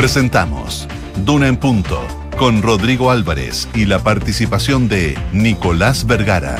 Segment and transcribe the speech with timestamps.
[0.00, 0.88] Presentamos
[1.26, 2.00] Duna en Punto
[2.38, 6.56] con Rodrigo Álvarez y la participación de Nicolás Vergara.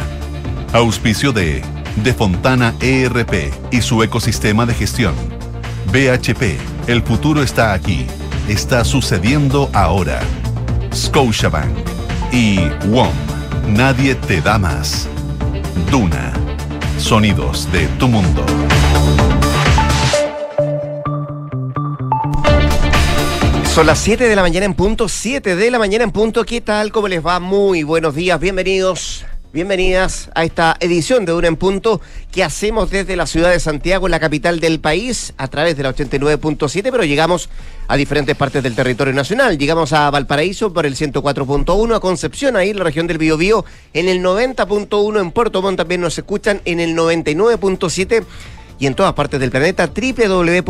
[0.75, 1.63] Auspicio de
[2.05, 5.15] De Fontana ERP y su ecosistema de gestión.
[5.87, 8.07] BHP, el futuro está aquí.
[8.47, 10.21] Está sucediendo ahora.
[10.95, 11.79] Scotiabank
[12.33, 13.09] y WOM.
[13.69, 15.09] Nadie te da más.
[15.91, 16.35] Duna.
[16.99, 18.45] Sonidos de tu mundo.
[23.75, 26.45] Son las 7 de la mañana en punto, 7 de la mañana en punto.
[26.45, 26.91] ¿Qué tal?
[26.91, 27.39] ¿Cómo les va?
[27.39, 32.01] Muy buenos días, bienvenidos, bienvenidas a esta edición de Una en Punto
[32.33, 35.95] que hacemos desde la ciudad de Santiago, la capital del país, a través de la
[35.95, 37.49] 89.7, pero llegamos
[37.87, 39.57] a diferentes partes del territorio nacional.
[39.57, 43.65] Llegamos a Valparaíso por el 104.1, a Concepción, ahí en la región del Biobío,
[43.95, 48.25] en el 90.1, en Puerto Montt también nos escuchan en el 99.7
[48.81, 50.65] y en todas partes del planeta, www.duna.cl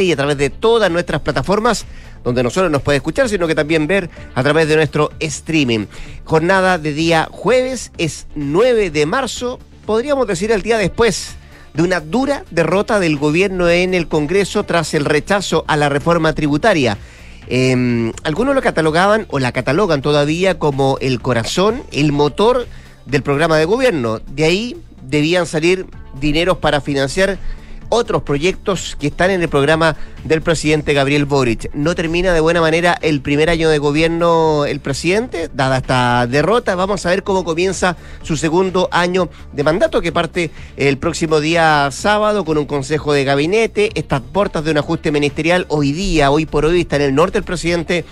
[0.00, 1.84] y a través de todas nuestras plataformas
[2.24, 5.86] donde no solo nos puede escuchar, sino que también ver a través de nuestro streaming.
[6.24, 11.36] Jornada de día jueves es 9 de marzo, podríamos decir el día después
[11.74, 16.32] de una dura derrota del gobierno en el Congreso tras el rechazo a la reforma
[16.32, 16.96] tributaria.
[17.46, 22.66] Eh, algunos lo catalogaban o la catalogan todavía como el corazón, el motor
[23.04, 24.18] del programa de gobierno.
[24.18, 24.76] De ahí
[25.08, 25.86] debían salir
[26.20, 27.38] dineros para financiar
[27.90, 31.70] otros proyectos que están en el programa del presidente Gabriel Boric.
[31.74, 36.74] No termina de buena manera el primer año de gobierno el presidente, dada esta derrota.
[36.74, 41.88] Vamos a ver cómo comienza su segundo año de mandato, que parte el próximo día
[41.90, 43.90] sábado con un consejo de gabinete.
[43.94, 47.38] Estas puertas de un ajuste ministerial hoy día, hoy por hoy, está en el norte
[47.38, 48.04] el presidente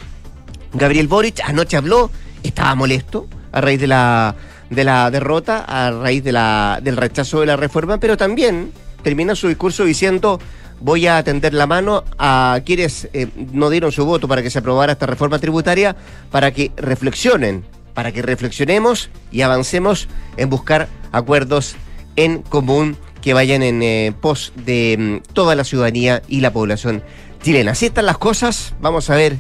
[0.73, 1.41] Gabriel Boric.
[1.45, 2.11] Anoche habló,
[2.43, 4.35] estaba molesto a raíz de la
[4.71, 9.35] de la derrota a raíz de la, del rechazo de la reforma, pero también termina
[9.35, 10.41] su discurso diciendo
[10.81, 14.59] voy a tender la mano a quienes eh, no dieron su voto para que se
[14.59, 15.97] aprobara esta reforma tributaria,
[16.31, 17.65] para que reflexionen,
[17.95, 21.77] para que reflexionemos y avancemos en buscar acuerdos
[22.17, 27.03] en común que vayan en eh, pos de mm, toda la ciudadanía y la población
[27.43, 27.73] chilena.
[27.73, 29.37] Así están las cosas, vamos a ver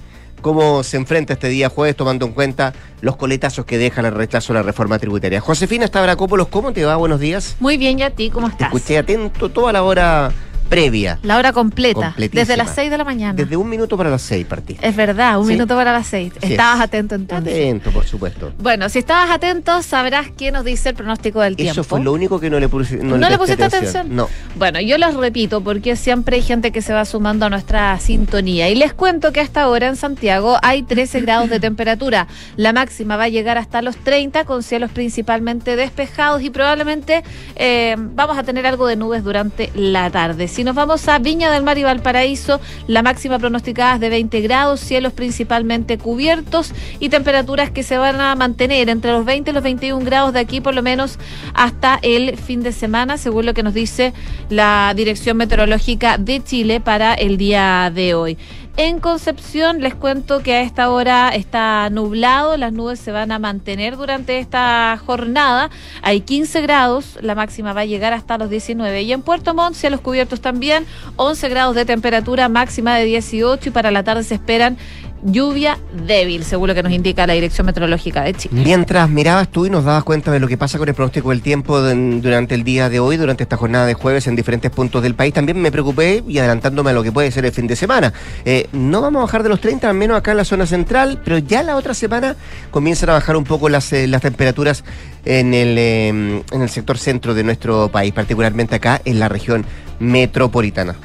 [0.47, 4.53] cómo se enfrenta este día jueves tomando en cuenta los coletazos que deja el rechazo
[4.53, 5.41] a la reforma tributaria.
[5.41, 6.95] Josefina Stavrakopoulos, ¿cómo te va?
[6.95, 7.57] Buenos días.
[7.59, 8.31] Muy bien, ¿y a ti?
[8.31, 8.71] ¿Cómo estás?
[8.71, 10.31] Te escuché atento toda la hora
[10.69, 11.19] previa.
[11.23, 12.15] La hora completa.
[12.17, 13.35] Desde las 6 de la mañana.
[13.35, 14.87] Desde un minuto para las 6 partiste.
[14.87, 16.35] Es verdad, un minuto para las 6.
[16.41, 17.53] Estabas atento entonces.
[17.53, 18.53] Atento, por supuesto.
[18.59, 21.73] Bueno, si estabas atento, sabrás qué nos dice el pronóstico del tiempo.
[21.73, 22.97] Eso fue lo único que no le puse.
[22.97, 24.15] ¿No, le, pusiste atención?
[24.15, 24.29] No.
[24.57, 28.69] Bueno, yo los repito porque siempre hay gente que se va sumando a nuestra sintonía.
[28.69, 32.27] Y les cuento que hasta ahora en Santiago hay 13 grados de temperatura.
[32.57, 37.23] La máxima va a llegar hasta los 30 con cielos principalmente despejados y probablemente
[37.57, 40.49] eh, vamos a tener algo de nubes durante la tarde.
[40.57, 44.41] Si nos vamos a Viña del Mar y Valparaíso, la máxima pronosticada es de 20
[44.41, 49.53] grados, cielos principalmente cubiertos y temperaturas que se van a mantener entre los 20 y
[49.53, 51.19] los 21 grados de aquí por lo menos
[51.53, 54.15] hasta el fin de semana, según lo que nos dice
[54.49, 58.39] la Dirección Meteorológica de Chile para el día de hoy.
[58.79, 63.39] En Concepción les cuento que a esta hora está nublado, las nubes se van a
[63.39, 65.71] mantener durante esta jornada.
[66.03, 69.01] Hay 15 grados, la máxima va a llegar hasta los 19.
[69.01, 70.85] Y en Puerto Montt, los cubiertos también,
[71.17, 74.77] 11 grados de temperatura, máxima de 18 y para la tarde se esperan
[75.23, 78.63] lluvia débil, seguro que nos indica la Dirección Meteorológica de Chile.
[78.65, 81.43] Mientras mirabas tú y nos dabas cuenta de lo que pasa con el pronóstico del
[81.43, 85.15] tiempo durante el día de hoy, durante esta jornada de jueves en diferentes puntos del
[85.15, 88.13] país, también me preocupé y adelantándome a lo que puede ser el fin de semana.
[88.45, 91.21] Eh, no vamos a bajar de los 30, al menos acá en la zona central,
[91.25, 92.37] pero ya la otra semana
[92.71, 94.85] comienzan a bajar un poco las, eh, las temperaturas
[95.25, 99.65] en el, eh, en el sector centro de nuestro país, particularmente acá en la región
[99.99, 100.97] metropolitana.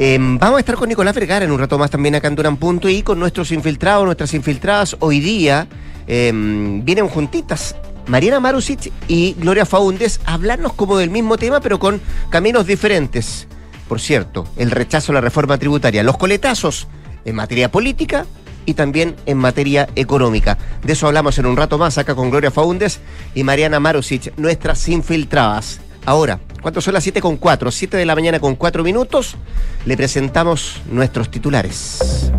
[0.00, 2.56] Em, vamos a estar con Nicolás Vergara en un rato más también acá en Durán
[2.56, 4.96] Punto y con nuestros infiltrados, nuestras infiltradas.
[5.00, 5.66] Hoy día
[6.06, 7.74] em, vienen juntitas
[8.06, 12.00] Mariana Marusic y Gloria Faúndez a hablarnos como del mismo tema, pero con
[12.30, 13.48] caminos diferentes.
[13.88, 16.86] Por cierto, el rechazo a la reforma tributaria, los coletazos
[17.24, 18.24] en materia política
[18.66, 20.58] y también en materia económica.
[20.84, 23.00] De eso hablamos en un rato más acá con Gloria Faúndez
[23.34, 25.80] y Mariana Marusic, nuestras infiltradas.
[26.08, 27.70] Ahora, ¿cuánto son las 7 con 4?
[27.70, 29.36] 7 de la mañana con 4 minutos.
[29.84, 32.32] Le presentamos nuestros titulares.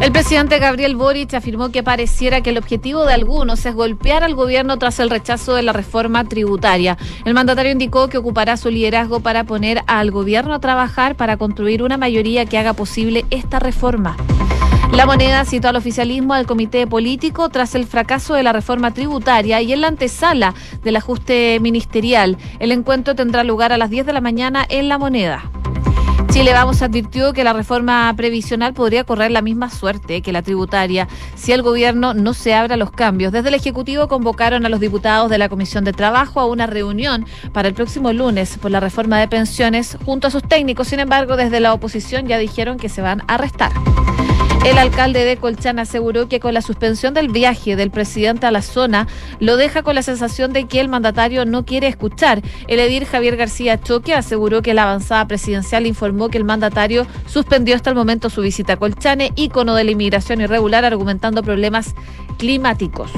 [0.00, 4.34] El presidente Gabriel Boric afirmó que pareciera que el objetivo de algunos es golpear al
[4.34, 6.96] gobierno tras el rechazo de la reforma tributaria.
[7.26, 11.82] El mandatario indicó que ocupará su liderazgo para poner al gobierno a trabajar para construir
[11.82, 14.16] una mayoría que haga posible esta reforma.
[14.98, 19.62] La moneda citó al oficialismo al comité político tras el fracaso de la reforma tributaria
[19.62, 22.36] y en la antesala del ajuste ministerial.
[22.58, 25.52] El encuentro tendrá lugar a las 10 de la mañana en la moneda.
[26.30, 31.06] Chile Vamos advirtió que la reforma previsional podría correr la misma suerte que la tributaria
[31.36, 33.30] si el gobierno no se abre a los cambios.
[33.30, 37.24] Desde el Ejecutivo convocaron a los diputados de la Comisión de Trabajo a una reunión
[37.52, 40.88] para el próximo lunes por la reforma de pensiones junto a sus técnicos.
[40.88, 43.70] Sin embargo, desde la oposición ya dijeron que se van a restar.
[44.64, 48.62] El alcalde de Colchán aseguró que con la suspensión del viaje del presidente a la
[48.62, 49.06] zona
[49.40, 52.42] lo deja con la sensación de que el mandatario no quiere escuchar.
[52.66, 57.76] El edir Javier García Choque aseguró que la avanzada presidencial informó que el mandatario suspendió
[57.76, 61.94] hasta el momento su visita a Colchane, ícono de la inmigración irregular, argumentando problemas
[62.36, 63.10] climáticos.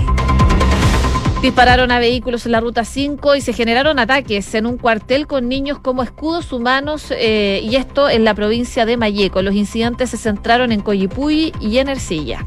[1.42, 5.48] Dispararon a vehículos en la ruta 5 y se generaron ataques en un cuartel con
[5.48, 9.40] niños como escudos humanos eh, y esto en la provincia de Mayeco.
[9.40, 12.46] Los incidentes se centraron en Coyipuy y en Ercilla.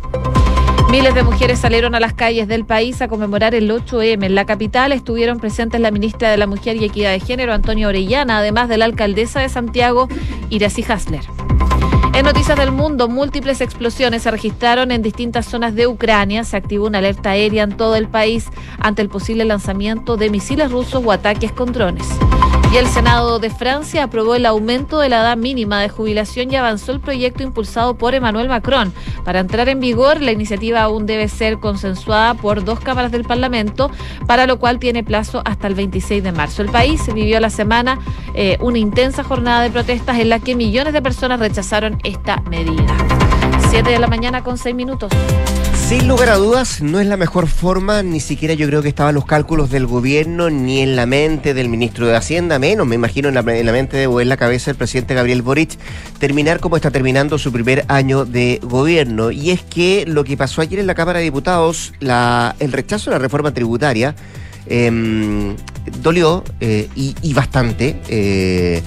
[0.92, 4.26] Miles de mujeres salieron a las calles del país a conmemorar el 8M.
[4.26, 7.88] En la capital estuvieron presentes la ministra de la Mujer y Equidad de Género, Antonia
[7.88, 10.08] Orellana, además de la alcaldesa de Santiago,
[10.52, 11.24] Iracy Hasler.
[12.14, 16.44] En Noticias del Mundo, múltiples explosiones se registraron en distintas zonas de Ucrania.
[16.44, 18.46] Se activó una alerta aérea en todo el país
[18.78, 22.08] ante el posible lanzamiento de misiles rusos o ataques con drones.
[22.74, 26.56] Y el Senado de Francia aprobó el aumento de la edad mínima de jubilación y
[26.56, 28.92] avanzó el proyecto impulsado por Emmanuel Macron.
[29.24, 33.92] Para entrar en vigor, la iniciativa aún debe ser consensuada por dos cámaras del Parlamento,
[34.26, 36.64] para lo cual tiene plazo hasta el 26 de marzo.
[36.64, 38.00] El país vivió la semana
[38.34, 42.98] eh, una intensa jornada de protestas en la que millones de personas rechazaron esta medida.
[43.70, 45.12] 7 de la mañana con 6 minutos.
[45.76, 49.14] Sin lugar a dudas, no es la mejor forma, ni siquiera yo creo que estaban
[49.14, 53.28] los cálculos del gobierno, ni en la mente del ministro de Hacienda, menos, me imagino
[53.28, 55.78] en la, mente o en la cabeza del presidente Gabriel Boric,
[56.20, 59.32] terminar como está terminando su primer año de gobierno.
[59.32, 63.18] Y es que lo que pasó ayer en la Cámara de Diputados, el rechazo de
[63.18, 64.16] la reforma tributaria,
[64.68, 65.56] em,
[66.02, 67.98] dolió eh, y, y, bastante.
[68.08, 68.82] Eh,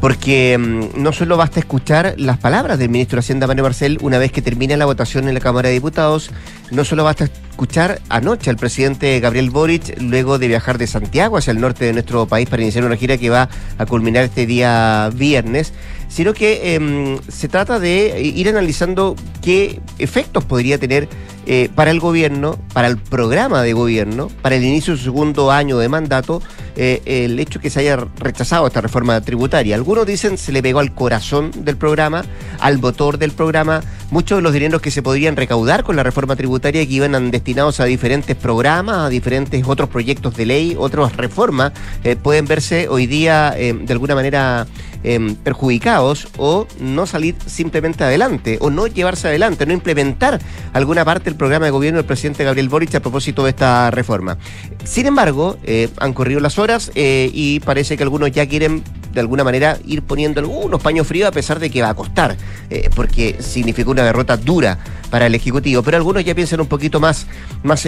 [0.00, 4.18] porque mm, no solo basta escuchar las palabras del ministro de Hacienda, Manuel Marcel, una
[4.18, 6.30] vez que termine la votación en la Cámara de Diputados,
[6.70, 11.50] no solo basta escuchar anoche al presidente Gabriel Boric, luego de viajar de Santiago hacia
[11.50, 13.48] el norte de nuestro país para iniciar una gira que va
[13.78, 15.72] a culminar este día viernes,
[16.08, 21.08] sino que em, se trata de ir analizando qué efectos podría tener
[21.50, 25.50] eh, para el gobierno, para el programa de gobierno, para el inicio de su segundo
[25.50, 26.42] año de mandato,
[26.76, 29.74] eh, el hecho que se haya rechazado esta reforma tributaria.
[29.74, 32.22] Algunos dicen se le pegó al corazón del programa,
[32.60, 36.36] al motor del programa, muchos de los dineros que se podrían recaudar con la reforma
[36.36, 41.72] tributaria que iban destinados a diferentes programas, a diferentes otros proyectos de ley, otras reformas,
[42.04, 44.66] eh, pueden verse hoy día de alguna manera
[45.04, 50.40] Em, perjudicados o no salir simplemente adelante o no llevarse adelante, no implementar
[50.72, 54.38] alguna parte del programa de gobierno del presidente Gabriel Boric a propósito de esta reforma.
[54.82, 58.82] Sin embargo, eh, han corrido las horas eh, y parece que algunos ya quieren
[59.12, 62.36] de alguna manera ir poniendo algunos paños fríos a pesar de que va a costar,
[62.70, 64.78] eh, porque significó una derrota dura
[65.10, 65.82] para el Ejecutivo.
[65.82, 67.26] Pero algunos ya piensan un poquito más,
[67.62, 67.86] más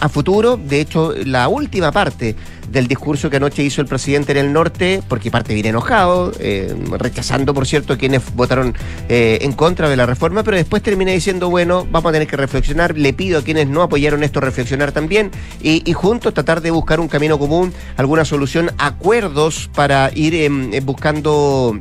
[0.00, 0.56] a futuro.
[0.56, 2.34] De hecho, la última parte
[2.70, 6.74] del discurso que anoche hizo el presidente en el norte, porque parte bien enojado, eh,
[6.98, 8.74] rechazando, por cierto, quienes votaron
[9.08, 12.36] eh, en contra de la reforma, pero después termina diciendo, bueno, vamos a tener que
[12.36, 15.30] reflexionar, le pido a quienes no apoyaron esto reflexionar también
[15.62, 20.39] y, y juntos tratar de buscar un camino común, alguna solución, acuerdos para ir em,
[20.46, 21.78] eh, buscando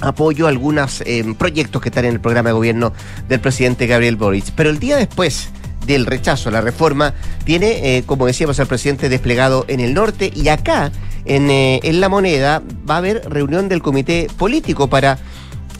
[0.00, 2.92] apoyo a algunos em, proyectos que están en el programa de gobierno
[3.28, 4.50] del presidente Gabriel Boric.
[4.54, 5.50] Pero el día después
[5.86, 7.14] del rechazo a la reforma
[7.44, 10.92] tiene, eh, como decíamos, al presidente desplegado en el norte y acá,
[11.24, 15.18] en, eh, en La Moneda, va a haber reunión del comité político para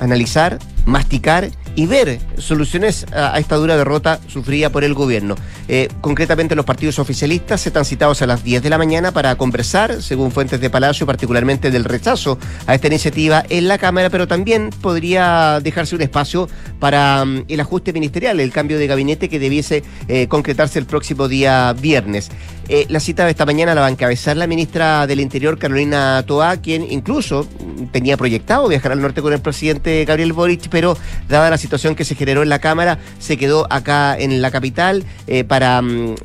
[0.00, 1.50] analizar, masticar
[1.80, 5.34] y ver soluciones a, esta dura derrota sufrida por el gobierno.
[5.66, 9.34] Eh, concretamente, los partidos oficialistas se están citados a las 10 de la mañana para
[9.36, 14.28] conversar, según fuentes de Palacio, particularmente del rechazo a esta iniciativa en la Cámara, pero
[14.28, 19.38] también podría dejarse un espacio para mm, el ajuste ministerial, el cambio de gabinete que
[19.38, 22.30] debiese eh, concretarse el próximo día viernes.
[22.68, 26.22] Eh, la cita de esta mañana la va a encabezar la ministra del Interior, Carolina
[26.24, 27.48] Toa, quien incluso
[27.90, 30.96] tenía proyectado viajar al norte con el presidente Gabriel Boric, pero
[31.28, 35.04] dada la situación que se generó en la Cámara, se quedó acá en la capital
[35.28, 36.16] eh, para mm,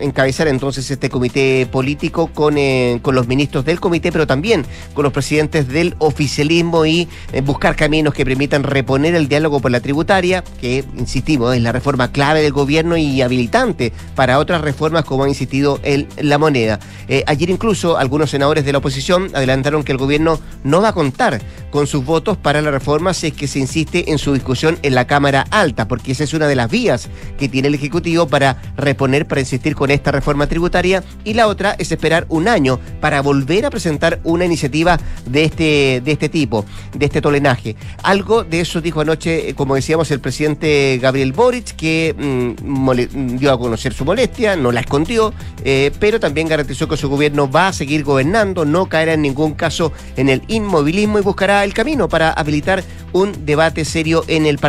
[0.00, 5.04] encabezar entonces este comité político con, eh, con los ministros del comité, pero también con
[5.04, 9.80] los presidentes del oficialismo y eh, buscar caminos que permitan reponer el diálogo por la
[9.80, 15.24] tributaria, que, insistimos, es la reforma clave del gobierno y habilitante para otras reformas como
[15.24, 16.80] ha insistido en la moneda.
[17.26, 21.40] ayer incluso algunos senadores de la oposición adelantaron que el gobierno no va a contar
[21.70, 24.94] con sus votos para la reforma si es que se insiste en su discusión en
[24.94, 27.08] la Cámara Alta, porque esa es una de las vías
[27.38, 31.74] que tiene el Ejecutivo para reponer, para insistir con esta reforma tributaria, y la otra
[31.78, 36.64] es esperar un año para volver a presentar una iniciativa de este, de este tipo,
[36.94, 37.76] de este tolenaje.
[38.02, 43.52] Algo de eso dijo anoche, eh, como decíamos, el presidente Gabriel Boric, que mm, dio
[43.52, 45.32] a conocer su molestia, no la escondió,
[45.64, 49.54] eh, pero también garantizó que su gobierno va a seguir gobernando, no caerá en ningún
[49.54, 54.58] caso en el inmovilismo y buscará el camino para habilitar un debate serio en el
[54.58, 54.67] Parlamento.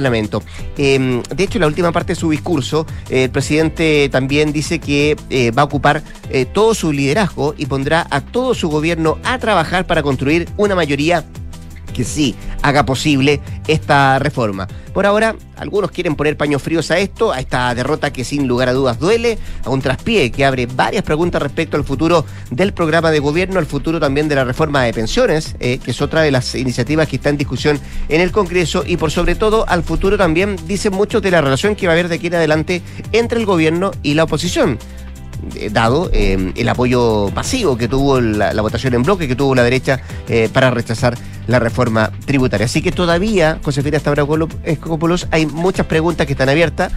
[0.77, 5.15] Em, de hecho, en la última parte de su discurso, el presidente también dice que
[5.29, 9.37] eh, va a ocupar eh, todo su liderazgo y pondrá a todo su gobierno a
[9.39, 11.23] trabajar para construir una mayoría
[11.99, 14.69] que sí haga posible esta reforma.
[14.93, 18.69] Por ahora, algunos quieren poner paños fríos a esto, a esta derrota que sin lugar
[18.69, 23.11] a dudas duele, a un traspié que abre varias preguntas respecto al futuro del programa
[23.11, 26.31] de gobierno, al futuro también de la reforma de pensiones, eh, que es otra de
[26.31, 27.77] las iniciativas que está en discusión
[28.07, 31.75] en el Congreso, y por sobre todo al futuro también, dicen muchos, de la relación
[31.75, 34.79] que va a haber de aquí en adelante entre el gobierno y la oposición.
[35.55, 39.63] Eh, dado eh, el apoyo pasivo que tuvo la, votación en bloque que tuvo la
[39.63, 41.17] derecha eh, para rechazar
[41.47, 42.65] la reforma tributaria.
[42.65, 46.91] Así que todavía, Josefina Stavrakopoulos, hay muchas preguntas que están abiertas.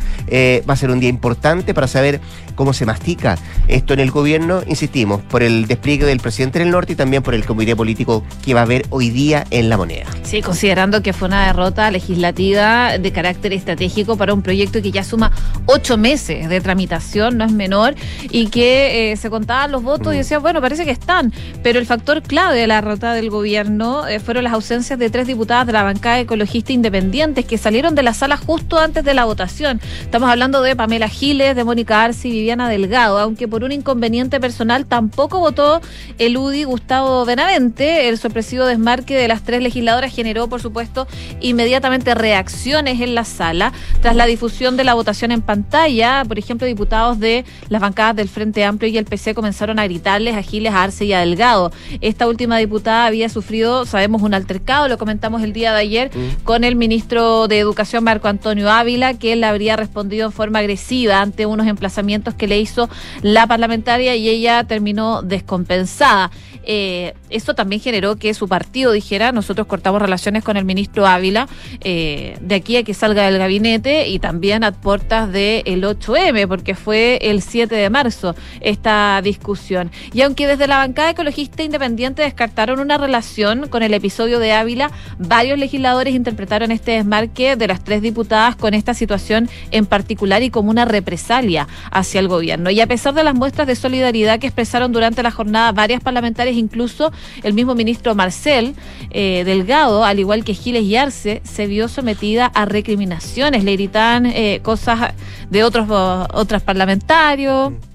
[0.69, 2.21] va a ser un día importante para saber
[2.55, 6.93] cómo se mastica esto en el gobierno, insistimos, por el despliegue del presidente del norte
[6.93, 10.05] y también por el comité político que va a haber hoy día en la moneda.
[10.23, 15.03] Sí, considerando que fue una derrota legislativa de carácter estratégico para un proyecto que ya
[15.03, 15.33] suma
[15.65, 17.95] ocho meses de tramitación, no es menor,
[18.33, 20.21] y que eh, se contaban los votos y mm.
[20.21, 24.19] decía, bueno, parece que están, pero el factor clave de la derrota del gobierno eh,
[24.19, 28.15] fueron las ausencias de tres diputadas de la bancada ecologista independientes que salieron de la
[28.15, 29.81] sala justo antes de la votación.
[30.01, 34.41] Estamos hablando de Pamela Giles, de Mónica Arce y Viviana Delgado, aunque por un inconveniente
[34.41, 35.83] personal tampoco votó
[36.19, 38.09] el UDI Gustavo Benavente.
[38.09, 41.07] El sorpresivo desmarque de las tres legisladoras generó, por supuesto,
[41.41, 43.73] inmediatamente reacciones en la sala.
[44.01, 48.22] Tras la difusión de la votación en pantalla, por ejemplo, diputados de las bancadas de
[48.23, 51.21] el Frente Amplio y el PC comenzaron a gritarles a Giles, a Arce y a
[51.21, 51.73] Delgado.
[52.01, 56.45] Esta última diputada había sufrido, sabemos, un altercado, lo comentamos el día de ayer, mm.
[56.45, 61.21] con el ministro de Educación, Marco Antonio Ávila, que él habría respondido en forma agresiva
[61.21, 62.89] ante unos emplazamientos que le hizo
[63.23, 66.31] la parlamentaria y ella terminó descompensada.
[66.65, 71.49] Eh, eso también generó que su partido dijera, nosotros cortamos relaciones con el ministro Ávila,
[71.81, 76.75] eh, de aquí a que salga del gabinete y también a puertas del 8M, porque
[76.75, 79.91] fue el 7 de marzo esta discusión.
[80.13, 84.91] Y aunque desde la bancada ecologista independiente descartaron una relación con el episodio de Ávila,
[85.19, 90.51] varios legisladores interpretaron este desmarque de las tres diputadas con esta situación en particular y
[90.51, 92.71] como una represalia hacia el gobierno.
[92.71, 96.52] Y a pesar de las muestras de solidaridad que expresaron durante la jornada varias parlamentarias,
[96.57, 98.75] incluso el mismo ministro Marcel
[99.11, 103.65] eh, Delgado, al igual que Giles y Arce, se vio sometida a recriminaciones.
[103.65, 105.15] Le gritan eh, cosas
[105.51, 105.89] de otros,
[106.33, 107.92] otros parlamentarios no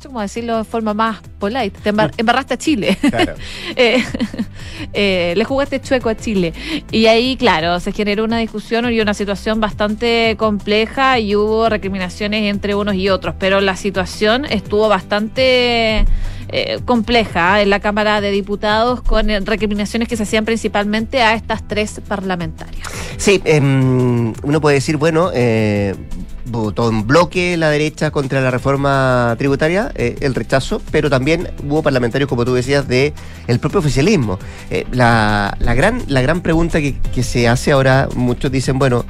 [0.00, 2.96] sé cómo decirlo de forma más polite, te embarraste a Chile.
[3.00, 3.34] Claro.
[3.76, 4.02] Eh,
[4.92, 6.52] eh, le jugaste chueco a Chile.
[6.90, 12.50] Y ahí, claro, se generó una discusión y una situación bastante compleja y hubo recriminaciones
[12.50, 16.04] entre unos y otros, pero la situación estuvo bastante...
[16.52, 21.62] Eh, compleja en la Cámara de Diputados con recriminaciones que se hacían principalmente a estas
[21.68, 22.88] tres parlamentarias.
[23.18, 25.94] Sí, em, uno puede decir, bueno, eh,
[26.50, 31.82] votó en bloque la derecha contra la reforma tributaria, eh, el rechazo, pero también hubo
[31.82, 33.12] parlamentarios, como tú decías, de
[33.46, 34.38] el propio oficialismo.
[34.70, 39.04] Eh, la, la, gran, la gran pregunta que, que se hace ahora, muchos dicen, bueno,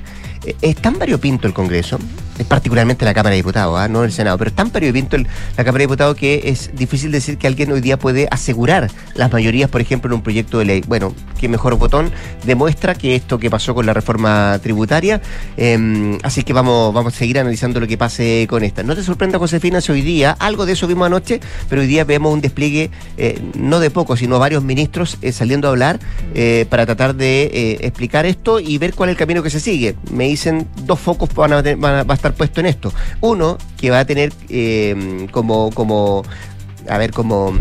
[0.45, 1.99] eh, ¿es tan variopinto el Congreso?
[2.47, 3.89] Particularmente la Cámara de Diputados, ¿ah?
[3.89, 7.39] no el Senado, pero es tan periodista la Cámara de Diputados que es difícil decir
[7.39, 10.83] que alguien hoy día puede asegurar las mayorías, por ejemplo, en un proyecto de ley.
[10.87, 12.11] Bueno, qué mejor botón
[12.45, 15.21] demuestra que esto que pasó con la reforma tributaria,
[15.57, 18.83] em, así que vamos, vamos a seguir analizando lo que pase con esta.
[18.83, 22.05] No te sorprenda, Josefina, si hoy día, algo de eso vimos anoche, pero hoy día
[22.05, 26.01] vemos un despliegue eh, no de pocos, sino varios ministros eh, saliendo a hablar
[26.35, 29.97] eh, para tratar de explicar esto y ver cuál es el camino que se sigue.
[30.13, 32.93] Me dicen dos focos van a, van a estar puesto en esto.
[33.21, 36.23] Uno, que va a tener eh, como, como,
[36.89, 37.53] a ver cómo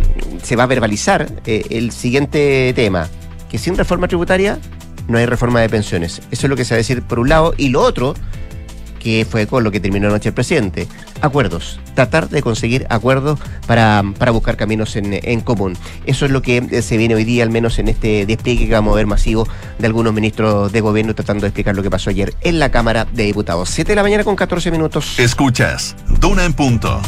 [0.43, 3.07] se va a verbalizar eh, el siguiente tema,
[3.49, 4.59] que sin reforma tributaria
[5.07, 6.21] no hay reforma de pensiones.
[6.31, 7.53] Eso es lo que se va a decir por un lado.
[7.57, 8.13] Y lo otro,
[8.99, 10.87] que fue con lo que terminó anoche el presidente.
[11.21, 15.77] Acuerdos, tratar de conseguir acuerdos para, buscar caminos en, común.
[16.05, 18.73] Eso es lo que eh, se viene hoy día, al menos en este despliegue que
[18.73, 22.09] vamos a ver masivo de algunos ministros de gobierno tratando de explicar lo que pasó
[22.09, 23.69] ayer en la Cámara de Diputados.
[23.69, 25.17] 7 de la mañana con 14 minutos.
[25.19, 27.01] Escuchas, Duna en punto.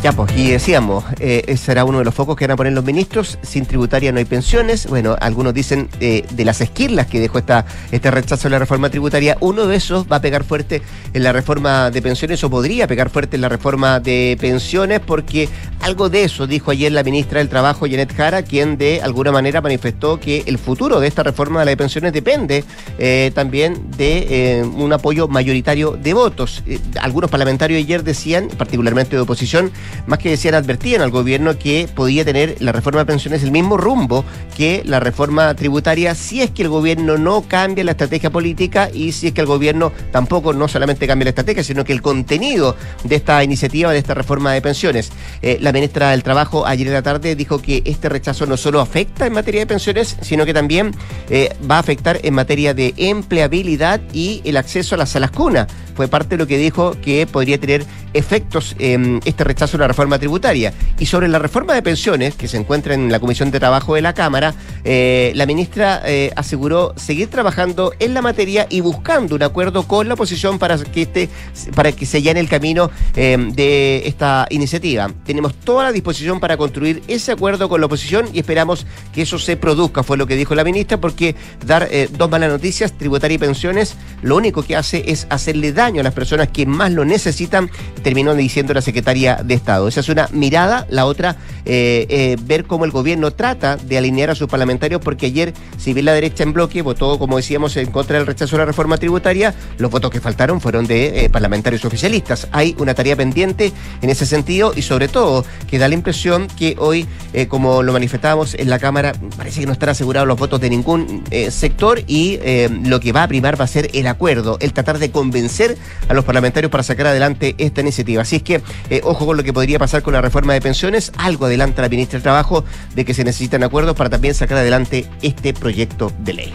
[0.00, 2.84] Ya, pues, y decíamos, eh, será uno de los focos que van a poner los
[2.84, 3.36] ministros.
[3.42, 4.86] Sin tributaria no hay pensiones.
[4.86, 8.90] Bueno, algunos dicen eh, de las esquirlas que dejó esta, este rechazo a la reforma
[8.90, 9.36] tributaria.
[9.40, 13.10] Uno de esos va a pegar fuerte en la reforma de pensiones o podría pegar
[13.10, 15.48] fuerte en la reforma de pensiones porque
[15.80, 19.60] algo de eso dijo ayer la ministra del Trabajo, Janet Jara, quien de alguna manera
[19.60, 22.64] manifestó que el futuro de esta reforma de la de pensiones depende
[23.00, 26.62] eh, también de un apoyo mayoritario de votos.
[27.00, 29.72] algunos parlamentarios ayer decían, particularmente de oposición,
[30.06, 33.76] más que decían, advertían al gobierno que podía tener la reforma de pensiones el mismo
[33.76, 34.24] rumbo
[34.56, 39.12] que la reforma tributaria si es que el gobierno no cambia la estrategia política y
[39.12, 42.76] si es que el gobierno tampoco no solamente cambia la estrategia, sino que el contenido
[43.04, 45.10] de esta iniciativa, de esta reforma de pensiones.
[45.42, 48.80] Eh, la ministra del Trabajo ayer en la tarde dijo que este rechazo no solo
[48.80, 50.94] afecta en materia de pensiones, sino que también
[51.30, 55.66] eh, va a afectar en materia de empleabilidad y el acceso a las salas cuna.
[55.98, 59.88] Fue parte de lo que dijo que podría tener efectos eh, este rechazo a la
[59.88, 60.72] reforma tributaria.
[60.96, 64.02] Y sobre la reforma de pensiones, que se encuentra en la Comisión de Trabajo de
[64.02, 69.42] la Cámara, eh, la ministra eh, aseguró seguir trabajando en la materia y buscando un
[69.42, 71.28] acuerdo con la oposición para que, este,
[71.74, 75.10] para que se llane el camino eh, de esta iniciativa.
[75.26, 79.36] Tenemos toda la disposición para construir ese acuerdo con la oposición y esperamos que eso
[79.40, 81.34] se produzca, fue lo que dijo la ministra, porque
[81.66, 86.02] dar dos malas noticias, tributaria y pensiones, lo único que hace es hacerle daño a
[86.02, 87.70] las personas que más lo necesitan,
[88.02, 89.88] terminó diciendo la secretaria de Estado.
[89.88, 94.30] Esa es una mirada, la otra, eh, eh, ver cómo el gobierno trata de alinear
[94.30, 97.90] a sus parlamentarios, porque ayer, si bien la derecha en bloque votó, como decíamos, en
[97.90, 101.84] contra del rechazo a la reforma tributaria, los votos que faltaron fueron de eh, parlamentarios
[101.86, 102.48] oficialistas.
[102.52, 106.76] Hay una tarea pendiente en ese sentido y sobre todo que da la impresión que
[106.78, 107.06] hoy,
[107.48, 111.24] como lo manifestábamos en la Cámara, parece que no están asegurados los votos de ningún
[111.50, 112.38] sector y
[112.84, 115.77] lo que va a primar va a ser el acuerdo, el tratar de convencer
[116.08, 118.22] a los parlamentarios para sacar adelante esta iniciativa.
[118.22, 118.62] Así es que,
[119.02, 122.16] ojo con lo que podría pasar con la reforma de pensiones, algo adelanta la ministra
[122.18, 126.54] del Trabajo de que se necesitan acuerdos para también sacar adelante este proyecto de ley.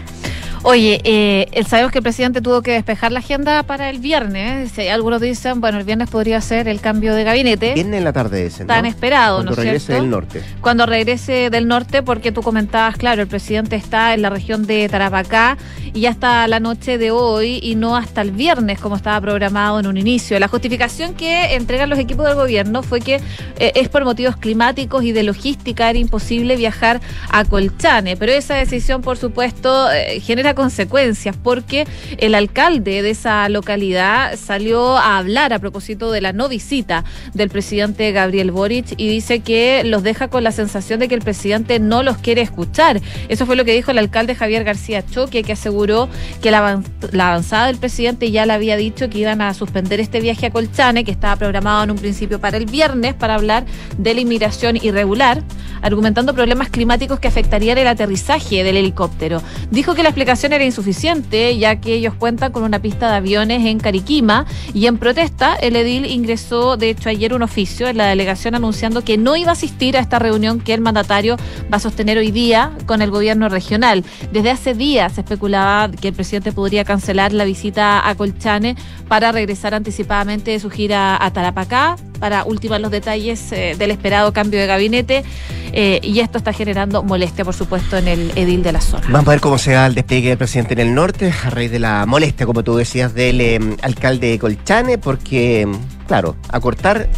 [0.66, 4.72] Oye, eh, sabemos que el presidente tuvo que despejar la agenda para el viernes.
[4.90, 7.74] algunos dicen, bueno, el viernes podría ser el cambio de gabinete.
[7.74, 8.68] Viernes en la tarde ese, ¿no?
[8.68, 10.42] Tan esperado, Cuando ¿no es regrese del norte.
[10.62, 14.88] Cuando regrese del norte, porque tú comentabas, claro, el presidente está en la región de
[14.88, 15.58] Tarapacá
[15.92, 19.80] y ya hasta la noche de hoy y no hasta el viernes como estaba programado
[19.80, 20.40] en un inicio.
[20.40, 23.16] La justificación que entregan los equipos del gobierno fue que
[23.58, 28.54] eh, es por motivos climáticos y de logística era imposible viajar a Colchane, pero esa
[28.54, 31.86] decisión, por supuesto, eh, genera consecuencias porque
[32.18, 37.50] el alcalde de esa localidad salió a hablar a propósito de la no visita del
[37.50, 41.78] presidente Gabriel Boric y dice que los deja con la sensación de que el presidente
[41.78, 43.00] no los quiere escuchar.
[43.28, 46.08] Eso fue lo que dijo el alcalde Javier García Choque, que aseguró
[46.42, 50.46] que la, avanzada del presidente ya le había dicho que iban a suspender este viaje
[50.46, 53.64] a Colchane, que estaba programado en un principio para el viernes, para hablar
[53.98, 55.42] de la inmigración irregular,
[55.82, 59.42] argumentando problemas climáticos que afectarían el aterrizaje del helicóptero.
[59.70, 63.64] Dijo que la explicación era insuficiente, ya que ellos cuentan con una pista de aviones
[63.64, 68.06] en Cariquima y en protesta el edil ingresó, de hecho, ayer un oficio en la
[68.06, 71.36] delegación anunciando que no iba a asistir a esta reunión que el mandatario
[71.72, 74.04] va a sostener hoy día con el gobierno regional.
[74.32, 78.76] Desde hace días se especulaba que el presidente podría cancelar la visita a Colchane
[79.08, 84.32] para regresar anticipadamente de su gira a Tarapacá para ultimar los detalles eh, del esperado
[84.32, 85.24] cambio de gabinete
[85.72, 89.04] eh, y esto está generando molestia, por supuesto, en el edil de la zona.
[89.10, 91.70] Vamos a ver cómo se da el despliegue del presidente en el norte a raíz
[91.70, 95.68] de la molestia, como tú decías, del em, alcalde de Colchane, porque,
[96.06, 97.08] claro, acortar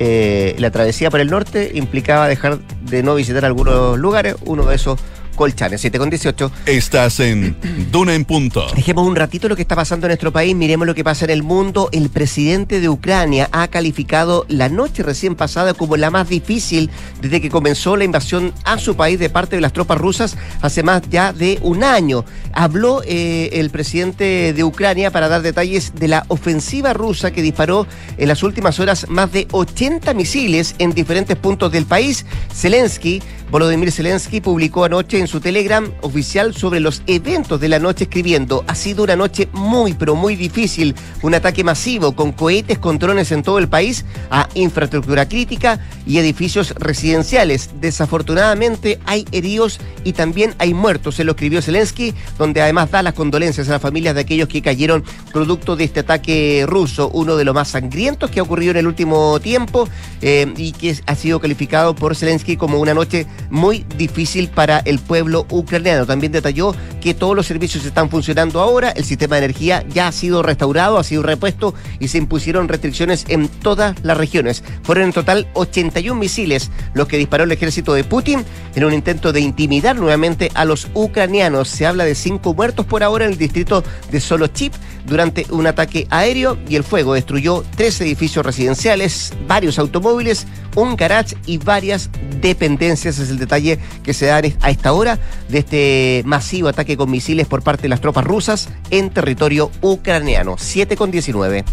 [0.00, 4.74] eh, la travesía por el norte implicaba dejar de no visitar algunos lugares, uno de
[4.74, 4.98] esos
[5.34, 6.50] Colchane, 7 con 18.
[6.66, 7.56] Estás en
[7.90, 8.66] Duna en Punto.
[8.74, 11.30] Dejemos un ratito lo que está pasando en nuestro país, miremos lo que pasa en
[11.30, 11.88] el mundo.
[11.92, 17.40] El presidente de Ucrania ha calificado la noche recién pasada como la más difícil desde
[17.40, 21.02] que comenzó la invasión a su país de parte de las tropas rusas hace más
[21.10, 22.24] ya de un año.
[22.52, 27.86] Habló eh, el presidente de Ucrania para dar detalles de la ofensiva rusa que disparó
[28.16, 32.24] en las últimas horas más de 80 misiles en diferentes puntos del país.
[32.52, 38.04] Zelensky Volodymyr Zelensky publicó anoche en su Telegram oficial sobre los eventos de la noche
[38.04, 42.98] escribiendo, ha sido una noche muy pero muy difícil, un ataque masivo con cohetes con
[42.98, 47.70] drones en todo el país a infraestructura crítica y edificios residenciales.
[47.80, 53.14] Desafortunadamente hay heridos y también hay muertos, se lo escribió Zelensky, donde además da las
[53.14, 57.44] condolencias a las familias de aquellos que cayeron producto de este ataque ruso, uno de
[57.44, 59.88] los más sangrientos que ha ocurrido en el último tiempo
[60.20, 64.98] eh, y que ha sido calificado por Zelensky como una noche muy difícil para el
[64.98, 66.06] pueblo ucraniano.
[66.06, 70.12] También detalló que todos los servicios están funcionando ahora, el sistema de energía ya ha
[70.12, 74.62] sido restaurado, ha sido repuesto y se impusieron restricciones en todas las regiones.
[74.82, 79.32] Fueron en total 81 misiles los que disparó el ejército de Putin en un intento
[79.32, 81.68] de intimidar nuevamente a los ucranianos.
[81.68, 84.72] Se habla de cinco muertos por ahora en el distrito de Solochip
[85.06, 91.36] durante un ataque aéreo y el fuego destruyó tres edificios residenciales, varios automóviles, un garage
[91.46, 92.10] y varias
[92.40, 93.18] dependencias.
[93.18, 97.46] Es el detalle que se da a esta hora de este masivo ataque con misiles
[97.46, 100.56] por parte de las tropas rusas en territorio ucraniano.
[100.58, 101.64] 7 con 19.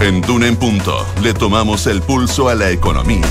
[0.00, 3.28] En Duna en Punto le tomamos el pulso a la economía.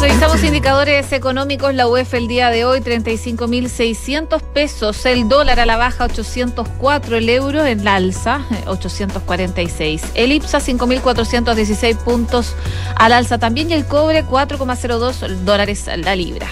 [0.00, 1.74] Revisamos indicadores económicos.
[1.74, 5.04] La UEF el día de hoy, 35.600 pesos.
[5.04, 7.18] El dólar a la baja, 804.
[7.18, 10.02] El euro en la alza, 846.
[10.14, 12.54] El IPSA, 5.416 puntos
[12.96, 13.68] al alza también.
[13.68, 16.48] Y el cobre, 4,02 dólares la libra.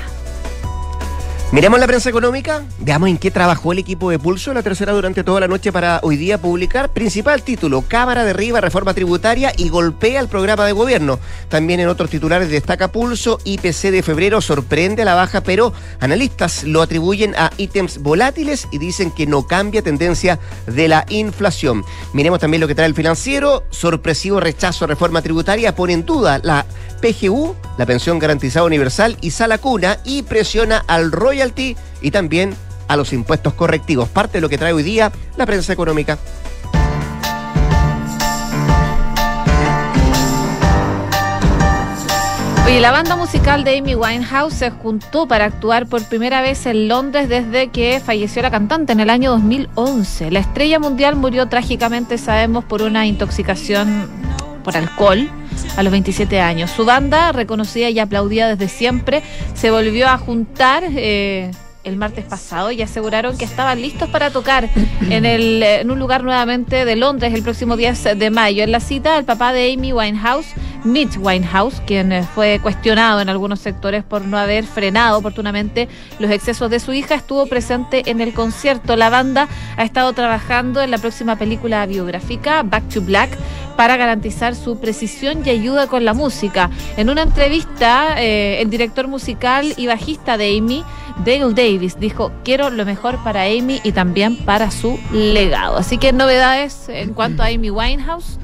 [1.50, 5.24] Miremos la prensa económica, veamos en qué trabajó el equipo de Pulso la tercera durante
[5.24, 6.92] toda la noche para hoy día publicar.
[6.92, 11.18] Principal título, Cámara derriba reforma tributaria y golpea el programa de gobierno.
[11.48, 16.64] También en otros titulares destaca Pulso, IPC de febrero sorprende a la baja, pero analistas
[16.64, 21.82] lo atribuyen a ítems volátiles y dicen que no cambia tendencia de la inflación.
[22.12, 26.40] Miremos también lo que trae el financiero, sorpresivo rechazo a reforma tributaria pone en duda
[26.42, 26.66] la
[27.00, 31.12] PGU, la pensión garantizada universal y sala cuna y presiona al
[32.00, 32.54] Y también
[32.88, 34.08] a los impuestos correctivos.
[34.08, 36.18] Parte de lo que trae hoy día la prensa económica.
[42.66, 46.88] Oye, la banda musical de Amy Winehouse se juntó para actuar por primera vez en
[46.88, 50.30] Londres desde que falleció la cantante en el año 2011.
[50.30, 54.06] La estrella mundial murió trágicamente, sabemos, por una intoxicación
[54.64, 55.30] por alcohol
[55.76, 56.70] a los 27 años.
[56.70, 59.22] Su banda, reconocida y aplaudida desde siempre,
[59.54, 60.84] se volvió a juntar.
[60.88, 61.50] Eh,
[61.84, 64.68] el martes pasado y aseguraron que estaban listos para tocar
[65.10, 68.62] en, el, en un lugar nuevamente de Londres el próximo 10 de mayo.
[68.62, 70.46] En la cita, el papá de Amy Winehouse,
[70.84, 75.88] Mitch Winehouse, quien eh, fue cuestionado en algunos sectores por no haber frenado oportunamente
[76.18, 78.96] los excesos de su hija, estuvo presente en el concierto.
[78.96, 83.30] La banda ha estado trabajando en la próxima película biográfica, Back to Black,
[83.76, 86.68] para garantizar su precisión y ayuda con la música.
[86.96, 90.84] En una entrevista, eh, el director musical y bajista de Amy,
[91.24, 95.76] Dale Davis, dijo, quiero lo mejor para Amy y también para su legado.
[95.76, 98.38] Así que novedades en cuanto a Amy Winehouse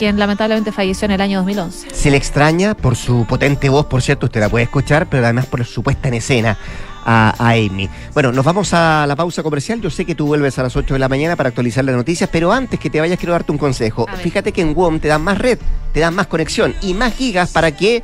[0.00, 1.88] quien lamentablemente falleció en el año 2011.
[1.92, 5.44] Se le extraña por su potente voz, por cierto, usted la puede escuchar, pero además
[5.44, 6.56] por su puesta en escena
[7.04, 7.86] a, Amy.
[8.14, 9.80] Bueno, nos vamos a la pausa comercial.
[9.82, 12.30] Yo sé que tú vuelves a las 8 de la mañana para actualizar las noticias,
[12.32, 14.06] pero antes que te vayas quiero darte un consejo.
[14.22, 15.58] Fíjate que en WOM te dan más red,
[15.92, 18.02] te dan más conexión y más gigas para que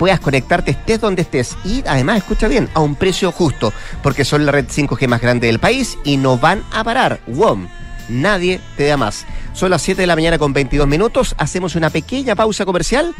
[0.00, 3.70] puedas conectarte estés donde estés y además escucha bien a un precio justo
[4.02, 7.20] porque son la red 5G más grande del país y no van a parar.
[7.26, 7.68] WOM,
[8.08, 9.26] nadie te da más.
[9.52, 13.14] Son las 7 de la mañana con 22 minutos, hacemos una pequeña pausa comercial.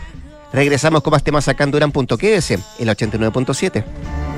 [0.54, 4.29] Regresamos con más temas acá en Duran.qs, el 89.7.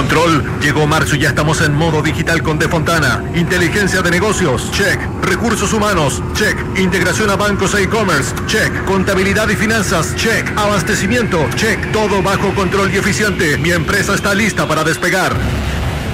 [0.00, 3.22] Control, llegó marzo y ya estamos en modo digital con Defontana.
[3.34, 4.98] Inteligencia de negocios, check.
[5.20, 6.56] Recursos humanos, check.
[6.78, 8.86] Integración a bancos e e-commerce, check.
[8.86, 10.56] Contabilidad y finanzas, check.
[10.56, 11.92] Abastecimiento, check.
[11.92, 13.58] Todo bajo control y eficiente.
[13.58, 15.36] Mi empresa está lista para despegar.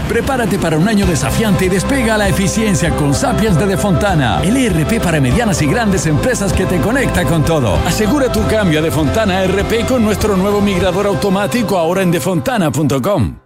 [0.08, 5.00] Prepárate para un año desafiante y despega la eficiencia con Sapiens de Defontana, el ERP
[5.00, 7.76] para medianas y grandes empresas que te conecta con todo.
[7.86, 13.45] Asegura tu cambio a Defontana ERP con nuestro nuevo migrador automático ahora en defontana.com.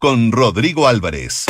[0.00, 1.44] con Rodrigo Álvarez.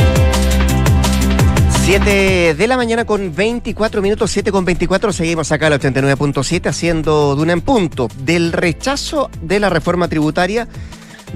[1.85, 7.37] 7 de la mañana con 24 minutos, 7 con 24, seguimos acá al 89.7 haciendo
[7.37, 8.09] Duna en punto.
[8.25, 10.67] Del rechazo de la reforma tributaria,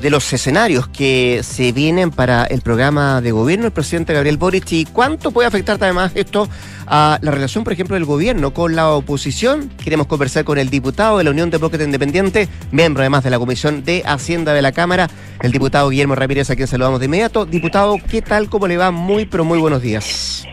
[0.01, 4.71] de los escenarios que se vienen para el programa de gobierno del presidente Gabriel Boric
[4.73, 6.49] y cuánto puede afectar además esto
[6.87, 9.71] a la relación, por ejemplo, del gobierno con la oposición.
[9.83, 13.39] Queremos conversar con el diputado de la Unión de Bloques Independiente, miembro además de la
[13.39, 15.09] Comisión de Hacienda de la Cámara,
[15.43, 17.47] el diputado Guillermo Ramírez, a quien saludamos de inmediato.
[17.47, 18.49] Diputado, ¿qué tal?
[18.49, 18.91] ¿Cómo le va?
[18.91, 20.47] Muy, pero muy buenos días.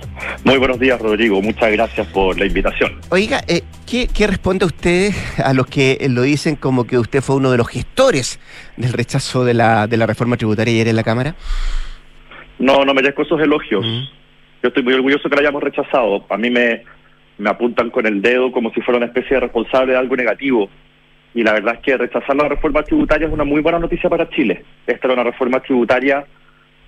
[0.43, 1.41] Muy buenos días, Rodrigo.
[1.41, 2.99] Muchas gracias por la invitación.
[3.10, 5.12] Oiga, eh, ¿qué, ¿qué, responde usted
[5.43, 8.39] a los que lo dicen como que usted fue uno de los gestores
[8.77, 11.36] del rechazo de la, de la reforma tributaria ayer en la Cámara?
[12.60, 13.86] No, no merezco esos elogios.
[13.86, 14.03] Mm.
[14.63, 16.25] Yo estoy muy orgulloso que la hayamos rechazado.
[16.29, 16.84] A mí me,
[17.38, 20.69] me apuntan con el dedo como si fuera una especie de responsable de algo negativo.
[21.34, 24.29] Y la verdad es que rechazar la reforma tributaria es una muy buena noticia para
[24.29, 24.63] Chile.
[24.86, 26.25] Esta era una reforma tributaria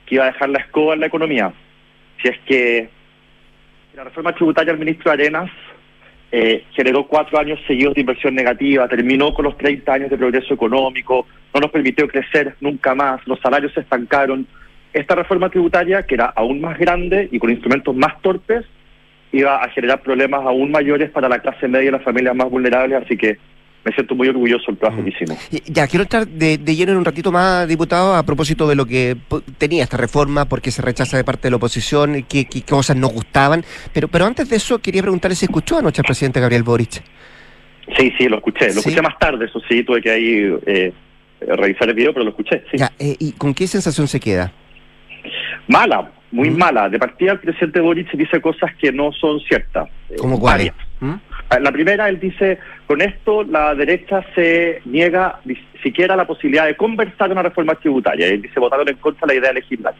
[0.05, 1.53] que iba a dejar la escoba en la economía.
[2.21, 2.89] Si es que
[3.95, 5.51] la reforma tributaria del ministro Arenas
[6.31, 10.53] eh, generó cuatro años seguidos de inversión negativa, terminó con los 30 años de progreso
[10.53, 14.47] económico, no nos permitió crecer nunca más, los salarios se estancaron.
[14.93, 18.65] Esta reforma tributaria, que era aún más grande y con instrumentos más torpes,
[19.31, 23.03] iba a generar problemas aún mayores para la clase media y las familias más vulnerables,
[23.03, 23.37] así que
[23.85, 25.37] me siento muy orgulloso del trabajo que hicimos.
[25.65, 29.17] Ya, quiero estar de, lleno en un ratito más, diputado, a propósito de lo que
[29.57, 33.07] tenía esta reforma, porque se rechaza de parte de la oposición, qué, qué cosas no
[33.09, 33.63] gustaban.
[33.93, 37.03] Pero, pero antes de eso, quería preguntarle si escuchó anoche al presidente Gabriel Boric.
[37.97, 38.73] Sí, sí, lo escuché.
[38.73, 40.93] Lo escuché más tarde, eso sí, tuve que ahí eh,
[41.41, 42.63] revisar el video, pero lo escuché.
[42.71, 42.77] Sí.
[42.77, 44.51] Ya, eh, ¿y con qué sensación se queda?
[45.67, 46.89] Mala, muy mala.
[46.89, 49.89] De partida, el presidente Boric dice cosas que no son ciertas.
[50.17, 50.71] ¿Cómo cuáles?
[51.61, 55.39] La primera, él dice, con esto la derecha se niega
[55.81, 58.27] siquiera la posibilidad de conversar una reforma tributaria.
[58.27, 59.93] Él dice, votaron en contra de la idea de legislar.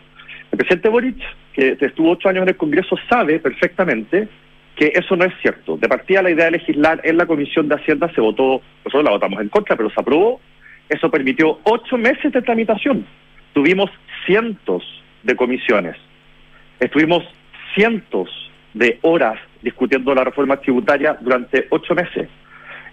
[0.52, 1.18] El presidente Boric,
[1.54, 4.28] que estuvo ocho años en el Congreso, sabe perfectamente
[4.76, 5.78] que eso no es cierto.
[5.78, 9.12] De partida la idea de legislar en la Comisión de Hacienda se votó, nosotros la
[9.12, 10.40] votamos en contra, pero se aprobó.
[10.90, 13.06] Eso permitió ocho meses de tramitación.
[13.54, 13.90] Tuvimos
[14.26, 14.84] cientos
[15.24, 15.96] de comisiones.
[16.80, 17.24] Estuvimos
[17.76, 18.30] cientos
[18.74, 22.30] de horas discutiendo la reforma tributaria durante ocho meses.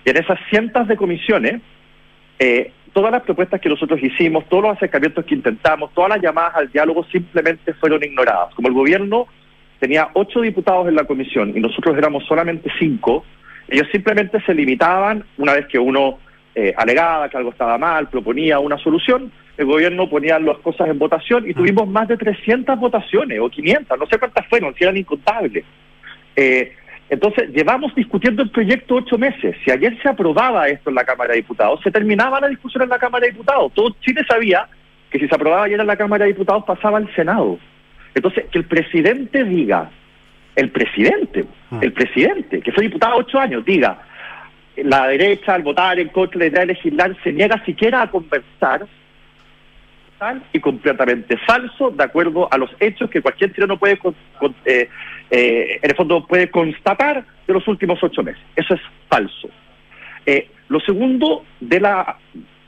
[0.05, 1.61] Y en esas cientos de comisiones,
[2.39, 6.57] eh, todas las propuestas que nosotros hicimos, todos los acercamientos que intentamos, todas las llamadas
[6.57, 8.55] al diálogo simplemente fueron ignoradas.
[8.55, 9.27] Como el gobierno
[9.79, 13.25] tenía ocho diputados en la comisión y nosotros éramos solamente cinco,
[13.69, 16.19] ellos simplemente se limitaban, una vez que uno
[16.55, 20.99] eh, alegaba que algo estaba mal, proponía una solución, el gobierno ponía las cosas en
[20.99, 24.97] votación y tuvimos más de 300 votaciones o 500, no sé cuántas fueron, si eran
[24.97, 25.65] incontables.
[26.37, 26.73] Eh,
[27.09, 29.57] entonces, llevamos discutiendo el proyecto ocho meses.
[29.65, 32.89] Si ayer se aprobaba esto en la Cámara de Diputados, se terminaba la discusión en
[32.89, 33.73] la Cámara de Diputados.
[33.75, 34.69] Todo Chile sabía
[35.11, 37.59] que si se aprobaba ayer en la Cámara de Diputados pasaba al Senado.
[38.15, 39.91] Entonces, que el presidente diga,
[40.55, 41.79] el presidente, ah.
[41.83, 43.99] el presidente, que fue diputado ocho años, diga,
[44.77, 48.11] la derecha al votar en contra de la idea de legislar se niega siquiera a
[48.11, 48.87] conversar,
[50.53, 53.99] y completamente falso, de acuerdo a los hechos que cualquier chileno puede
[54.65, 54.89] eh,
[55.31, 58.43] eh, en el fondo puede constatar de los últimos ocho meses.
[58.55, 59.49] Eso es falso.
[60.27, 62.19] Eh, lo segundo de la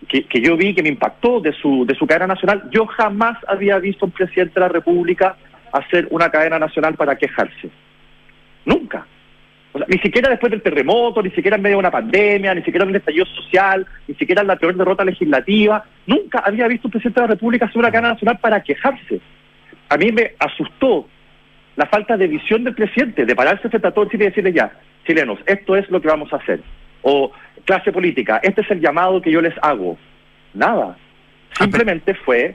[0.08, 3.78] que, yo vi que me impactó de su de su cadena nacional, yo jamás había
[3.78, 5.36] visto a un presidente de la República
[5.72, 7.70] hacer una cadena nacional para quejarse.
[8.64, 9.06] Nunca.
[9.88, 12.90] Ni siquiera después del terremoto, ni siquiera en medio de una pandemia, ni siquiera en
[12.90, 17.20] el estallido social, ni siquiera en la peor derrota legislativa, nunca había visto un presidente
[17.20, 19.20] de la República hacer una cadena nacional para quejarse.
[19.88, 21.06] A mí me asustó
[21.76, 24.72] la falta de visión del presidente, de pararse frente a todo Chile y decirle ya,
[25.06, 26.60] chilenos, esto es lo que vamos a hacer.
[27.02, 27.32] O
[27.64, 29.96] clase política, este es el llamado que yo les hago.
[30.54, 30.96] Nada.
[31.58, 32.54] Ah, Simplemente fue,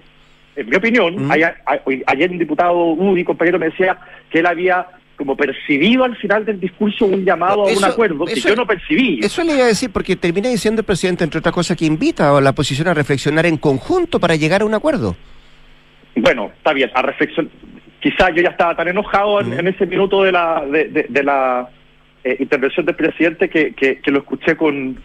[0.56, 3.98] en mi opinión, ayer, un diputado Udi, compañero, me decía
[4.30, 8.40] que él había como percibido al final del discurso un llamado a un acuerdo que
[8.40, 9.20] yo no percibí.
[9.22, 12.38] Eso le iba a decir, porque termina diciendo el presidente, entre otras cosas, que invita
[12.38, 15.16] a la oposición a reflexionar en conjunto para llegar a un acuerdo.
[16.16, 17.52] Bueno, está bien, a reflexionar
[18.00, 21.70] quizás yo ya estaba tan enojado en, ese minuto de la, de, la
[22.24, 24.98] eh, intervención del presidente que, que, lo escuché con,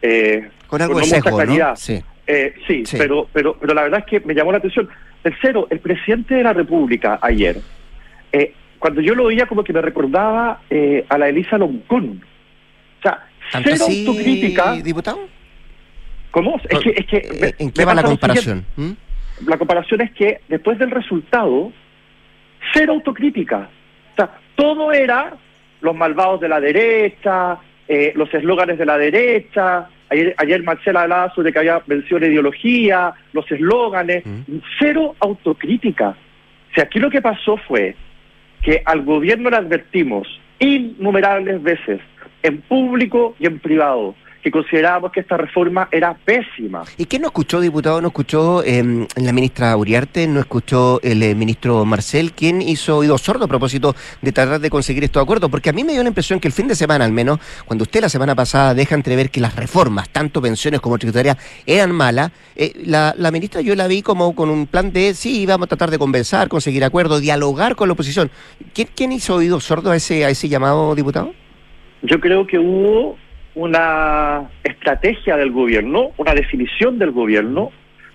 [0.00, 1.76] eh, con algo de seco, ¿no?
[1.76, 4.88] Sí, eh, sí, Pero, pero, pero la verdad es que me llamó la atención.
[5.22, 7.60] Tercero, el presidente de la República ayer,
[8.32, 10.60] eh, cuando yo lo oía como que me recordaba
[11.08, 12.22] a la Elisa Loncón.
[12.98, 13.26] O sea,
[13.62, 14.74] cero autocrítica.
[14.76, 15.28] diputado?
[16.30, 16.60] ¿Cómo?
[16.68, 18.64] Es que, es que ¿En qué va la comparación?
[18.76, 18.90] ¿Mm?
[19.46, 21.72] La comparación es que después del resultado,
[22.72, 23.68] cero autocrítica.
[24.12, 25.34] O sea, todo era
[25.80, 29.88] los malvados de la derecha, eh, los eslóganes de la derecha.
[30.10, 34.24] Ayer, ayer Marcela hablaba sobre que había la ideología, los eslóganes,
[34.78, 36.10] cero autocrítica.
[36.10, 37.94] O sea, aquí lo que pasó fue
[38.62, 40.26] que al gobierno le advertimos
[40.58, 42.00] innumerables veces,
[42.42, 46.84] en público y en privado, que considerábamos que esta reforma era pésima.
[46.96, 48.00] ¿Y qué no escuchó, diputado?
[48.00, 50.26] ¿No escuchó eh, la ministra Uriarte?
[50.26, 52.32] ¿No escuchó el eh, ministro Marcel?
[52.32, 55.50] ¿Quién hizo oído sordo a propósito de tratar de conseguir estos acuerdos?
[55.50, 57.82] Porque a mí me dio la impresión que el fin de semana, al menos, cuando
[57.82, 62.30] usted la semana pasada deja entrever que las reformas, tanto pensiones como tributarias, eran malas,
[62.54, 65.68] eh, la, la ministra yo la vi como con un plan de, sí, vamos a
[65.68, 68.30] tratar de conversar, conseguir acuerdos, dialogar con la oposición.
[68.72, 71.32] ¿Quién, quién hizo oído sordo a ese, a ese llamado, diputado?
[72.02, 73.16] Yo creo que hubo
[73.58, 77.72] una estrategia del gobierno, una definición del gobierno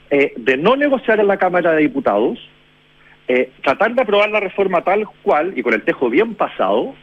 [0.09, 2.39] eh, de no negociar en la Cámara de Diputados,
[3.27, 6.95] eh, tratar de aprobar la reforma tal cual y con el tejo bien pasado,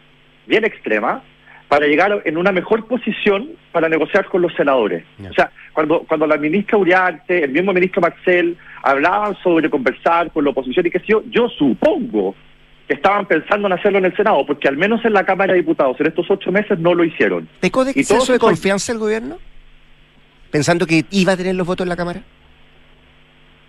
[0.46, 1.22] bien extrema,
[1.68, 5.04] para llegar en una mejor posición para negociar con los senadores.
[5.28, 10.44] O sea, cuando, cuando la ministra Uriarte, el mismo ministro Marcel, hablaban sobre conversar con
[10.44, 12.34] la oposición y qué sé yo, yo supongo
[12.94, 15.96] estaban pensando en hacerlo en el Senado, porque al menos en la Cámara de Diputados
[16.00, 17.48] en estos ocho meses no lo hicieron.
[17.60, 19.38] ¿Pecó de todos exceso de confianza el gobierno?
[20.50, 22.22] Pensando que iba a tener los votos en la Cámara.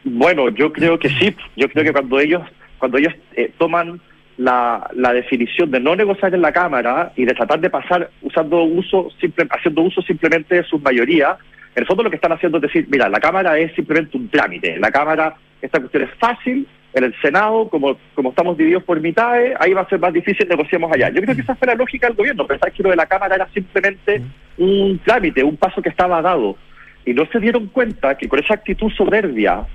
[0.03, 1.35] Bueno, yo creo que sí.
[1.55, 2.41] Yo creo que cuando ellos
[2.79, 4.01] cuando ellos eh, toman
[4.37, 8.63] la, la definición de no negociar en la Cámara y de tratar de pasar usando
[8.63, 11.37] uso simple, haciendo uso simplemente de sus mayorías,
[11.75, 14.29] en el fondo lo que están haciendo es decir, mira, la Cámara es simplemente un
[14.29, 14.77] trámite.
[14.79, 16.67] La Cámara, esta cuestión es fácil.
[16.93, 20.47] En el Senado, como, como estamos divididos por mitades, ahí va a ser más difícil,
[20.47, 21.09] negociemos allá.
[21.09, 23.35] Yo creo que esa fue la lógica del gobierno, pensar que lo de la Cámara
[23.35, 24.21] era simplemente
[24.57, 26.57] un trámite, un paso que estaba dado.
[27.05, 29.65] Y no se dieron cuenta que con esa actitud soberbia,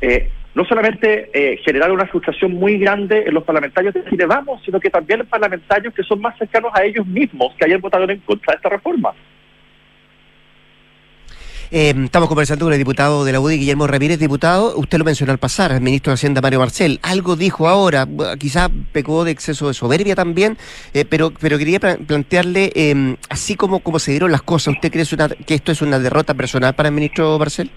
[0.00, 4.62] eh, no solamente eh, generaron una frustración muy grande en los parlamentarios de Chile Vamos,
[4.64, 8.10] sino que también en parlamentarios que son más cercanos a ellos mismos, que ayer votaron
[8.10, 9.14] en contra de esta reforma.
[11.74, 14.18] Eh, estamos conversando con el diputado de la UDI, Guillermo Ramírez.
[14.18, 16.98] Diputado, usted lo mencionó al pasar, el ministro de Hacienda, Mario Marcel.
[17.02, 18.06] Algo dijo ahora,
[18.38, 20.58] quizás pecó de exceso de soberbia también,
[20.92, 24.92] eh, pero, pero quería pla- plantearle, eh, así como, como se dieron las cosas, ¿usted
[24.92, 27.70] cree una- que esto es una derrota personal para el ministro Marcel?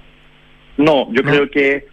[0.77, 1.31] No, yo No.
[1.31, 1.85] creo que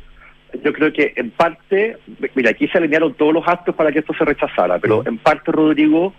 [0.65, 1.97] yo creo que en parte,
[2.35, 5.51] mira, aquí se alinearon todos los actos para que esto se rechazara, pero en parte,
[5.53, 6.13] Rodrigo,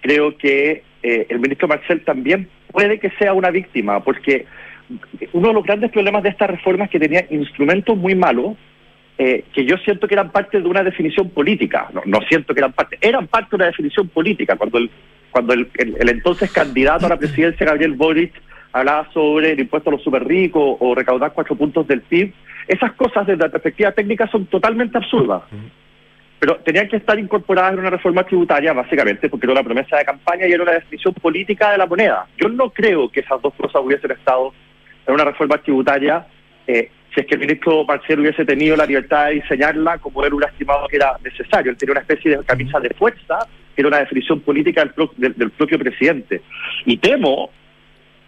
[0.00, 4.44] creo que eh, el ministro Marcel también puede que sea una víctima, porque
[5.32, 8.56] uno de los grandes problemas de esta reforma es que tenía instrumentos muy malos,
[9.18, 12.60] eh, que yo siento que eran parte de una definición política, no, no siento que
[12.60, 14.90] eran parte, eran parte de una definición política, cuando el,
[15.30, 18.32] cuando el, el- el entonces candidato a la presidencia, Gabriel Boric,
[18.72, 22.32] hablaba sobre el impuesto a los super ricos o recaudar cuatro puntos del PIB,
[22.68, 25.42] esas cosas desde la perspectiva técnica son totalmente absurdas.
[26.38, 30.04] Pero tenían que estar incorporadas en una reforma tributaria, básicamente, porque era una promesa de
[30.04, 32.26] campaña y era una definición política de la moneda.
[32.36, 34.52] Yo no creo que esas dos cosas hubiesen estado
[35.06, 36.26] en una reforma tributaria
[36.66, 40.34] eh, si es que el ministro Marcelo hubiese tenido la libertad de diseñarla como él
[40.34, 41.70] hubiera estimado que era necesario.
[41.70, 43.38] Él tenía una especie de camisa de fuerza,
[43.74, 46.42] que era una definición política del, pro- del- del propio presidente.
[46.84, 47.50] Y temo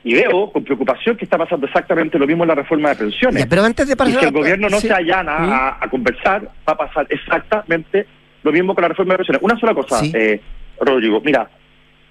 [0.05, 3.43] y veo con preocupación que está pasando exactamente lo mismo en la reforma de pensiones.
[3.43, 4.21] Ya, pero antes de Y pasar...
[4.21, 4.87] si el gobierno no sí.
[4.87, 8.07] se allana a, a conversar, va a pasar exactamente
[8.43, 9.43] lo mismo con la reforma de pensiones.
[9.43, 10.13] Una sola cosa, Sí.
[10.15, 10.41] eh,
[10.81, 11.21] Rodrigo.
[11.23, 11.51] Mira,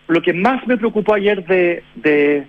[0.10, 2.46] lo que más me preocupó ayer de, de-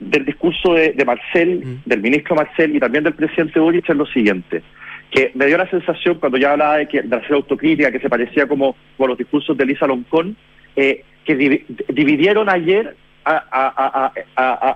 [0.00, 1.82] del discurso de, de Marcel, Mm.
[1.88, 4.62] del ministro Marcel y también del presidente Boric es lo siguiente.
[5.10, 8.08] Que me dio la sensación cuando ya hablaba de, que, de hacer autocrítica, que se
[8.08, 10.36] parecía como, como los discursos de Lisa Loncón,
[10.76, 14.12] eh, que divi- dividieron ayer a-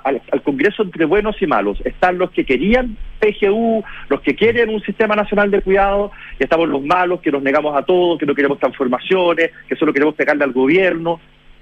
[0.05, 1.81] al, al Congreso entre buenos y malos.
[1.85, 6.69] Están los que querían PGU, los que quieren un sistema nacional de cuidado, y estamos
[6.69, 10.45] los malos que nos negamos a todo, que no queremos transformaciones, que solo queremos pegarle
[10.45, 11.21] al gobierno.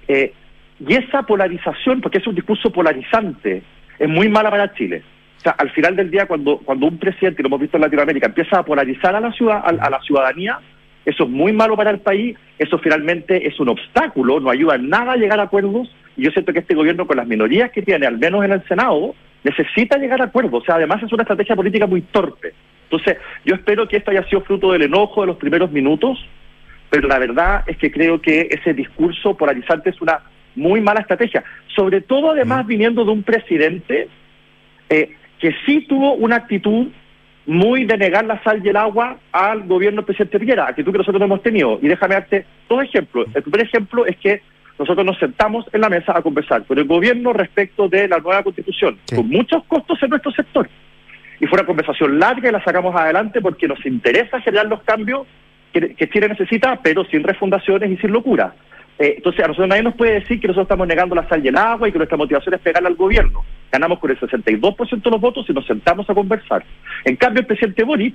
[0.09, 0.33] Eh,
[0.81, 3.63] y esa polarización, porque es un discurso polarizante,
[3.99, 5.03] es muy mala para Chile.
[5.39, 8.27] O sea, al final del día, cuando, cuando un presidente, lo hemos visto en Latinoamérica,
[8.27, 10.59] empieza a polarizar a la, ciudad, a, a la ciudadanía,
[11.05, 14.89] eso es muy malo para el país, eso finalmente es un obstáculo, no ayuda en
[14.89, 17.83] nada a llegar a acuerdos, y yo siento que este gobierno, con las minorías que
[17.83, 20.63] tiene, al menos en el Senado, necesita llegar a acuerdos.
[20.63, 22.55] O sea, además es una estrategia política muy torpe.
[22.85, 26.19] Entonces, yo espero que esto haya sido fruto del enojo de los primeros minutos,
[26.91, 30.21] pero la verdad es que creo que ese discurso polarizante es una
[30.57, 31.43] muy mala estrategia,
[31.75, 34.09] sobre todo además viniendo de un presidente
[34.89, 36.89] eh, que sí tuvo una actitud
[37.47, 40.99] muy de negar la sal y el agua al gobierno del presidente Piñera, actitud que
[40.99, 41.79] nosotros no hemos tenido.
[41.83, 43.27] Y déjame darte dos ejemplos.
[43.35, 44.41] El primer ejemplo es que
[44.79, 48.43] nosotros nos sentamos en la mesa a conversar con el gobierno respecto de la nueva
[48.43, 49.17] constitución, Sí.
[49.17, 50.69] con muchos costos en nuestro sector.
[51.41, 55.27] Y fue una conversación larga y la sacamos adelante porque nos interesa generar los cambios
[55.73, 58.55] que, que Chile necesita, pero sin refundaciones y sin locura.
[58.99, 61.49] Eh, entonces, a nosotros nadie nos puede decir que nosotros estamos negando la sal y
[61.49, 63.45] el agua y que nuestra motivación es pegarle al gobierno.
[63.73, 66.65] Ganamos con el 62% de los votos y nos sentamos a conversar.
[67.05, 68.15] En cambio, el presidente Boric,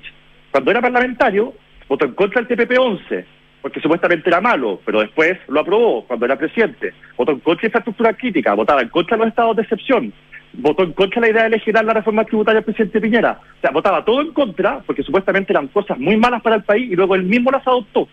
[0.51, 1.53] cuando era parlamentario,
[1.87, 3.25] votó en contra del TPP-11.
[3.61, 6.93] porque supuestamente era malo, pero después lo aprobó cuando era presidente.
[7.17, 10.13] Votó en contra de infraestructura crítica, votaba en contra de los estados de excepción,
[10.53, 13.41] votó en contra de la idea de legislar la reforma tributaria del presidente Piñera.
[13.57, 16.89] O sea, votaba todo en contra, porque supuestamente eran cosas muy malas para el país
[16.89, 18.07] y luego él mismo las adoptó.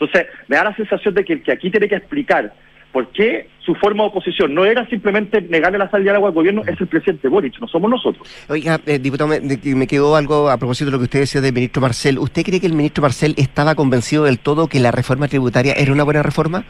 [0.00, 2.52] Entonces, me da la sensación de que el que aquí tiene que explicar
[2.92, 6.34] por qué su forma de oposición no era simplemente negarle la salida al agua al
[6.34, 8.26] gobierno, es el presidente Boric, no somos nosotros.
[8.48, 11.52] Oiga, eh, diputado, me, me quedó algo a propósito de lo que usted decía del
[11.52, 12.18] ministro Marcel.
[12.18, 15.92] ¿Usted cree que el ministro Marcel estaba convencido del todo que la reforma tributaria era
[15.92, 16.64] una buena reforma?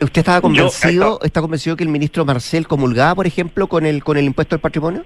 [0.00, 4.16] ¿Usted estaba convencido, está convencido que el ministro Marcel comulgaba, por ejemplo, con el con
[4.16, 5.04] el impuesto al patrimonio?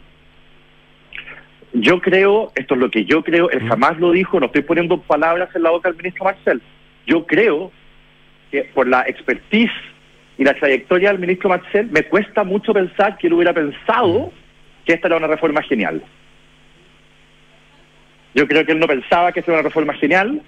[1.72, 5.00] Yo creo, esto es lo que yo creo, él jamás lo dijo, no estoy poniendo
[5.00, 6.62] palabras en la boca del ministro Marcel.
[7.08, 7.72] Yo creo
[8.50, 9.72] que por la expertise
[10.36, 14.30] y la trayectoria del ministro Marcel, me cuesta mucho pensar que él hubiera pensado
[14.84, 16.02] que esta era una reforma genial.
[18.34, 20.42] Yo creo que él no pensaba que esta era una reforma genial,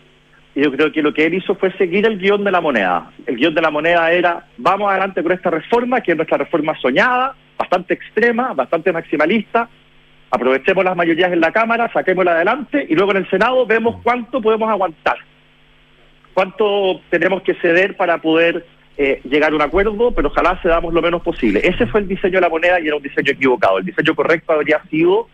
[0.55, 3.11] y yo creo que lo que él hizo fue seguir el guion de la moneda.
[3.27, 6.79] El guion de la moneda era, vamos adelante con esta reforma, que es nuestra reforma
[6.79, 9.69] soñada, bastante extrema, bastante maximalista,
[10.31, 14.41] aprovechemos las mayorías en la Cámara, saquémosla adelante y luego en el Senado vemos cuánto
[14.41, 15.17] podemos aguantar,
[16.35, 18.67] cuánto tenemos que ceder para poder
[18.97, 21.61] eh, llegar a un acuerdo, pero ojalá cedamos lo menos posible.
[21.65, 23.79] Ese fue el diseño de la moneda y era un diseño equivocado.
[23.79, 25.29] El diseño correcto habría sido,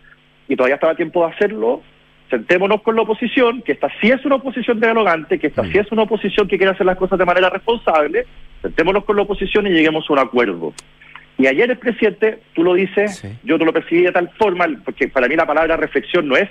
[0.47, 1.81] y todavía estaba tiempo de hacerlo,
[2.29, 5.91] sentémonos con la oposición, que esta sí es una oposición dialogante, que esta sí es
[5.91, 8.25] una oposición que quiere hacer las cosas de manera responsable,
[8.61, 10.73] sentémonos con la oposición y lleguemos a un acuerdo.
[11.37, 13.29] Y ayer el presidente, tú lo dices, Sí.
[13.43, 16.49] yo no lo percibí de tal forma, porque para mí la palabra reflexión no es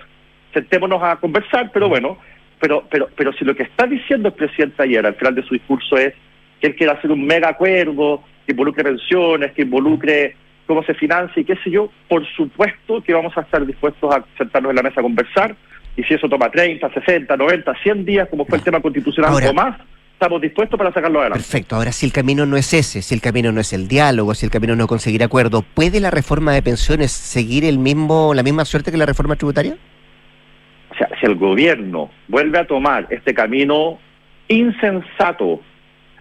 [0.55, 2.17] sentémonos a conversar, pero bueno,
[2.61, 5.55] pero, pero, pero si lo que está diciendo el presidente ayer al final de su
[5.55, 6.15] discurso es
[6.61, 10.37] que él quiere hacer un mega acuerdo que involucre pensiones, que involucre
[10.67, 14.25] cómo se financia y qué sé yo, por supuesto que vamos a estar dispuestos a
[14.39, 15.55] sentarnos en la mesa a conversar
[15.97, 19.51] y si eso toma 30, 60, 90, 100 días, como fue el tema constitucional Ahora-
[19.51, 19.79] o más,
[20.13, 21.43] estamos dispuestos para sacarlo adelante.
[21.45, 21.77] Perfecto.
[21.77, 24.47] Ahora, si el camino no es ese, si el camino no es el diálogo, si
[24.47, 28.43] el camino no es conseguir acuerdo, ¿puede la reforma de pensiones seguir el mismo la
[28.43, 29.77] misma suerte que la reforma tributaria?
[30.99, 33.99] Sea, si el gobierno vuelve a tomar este camino
[34.49, 35.61] insensato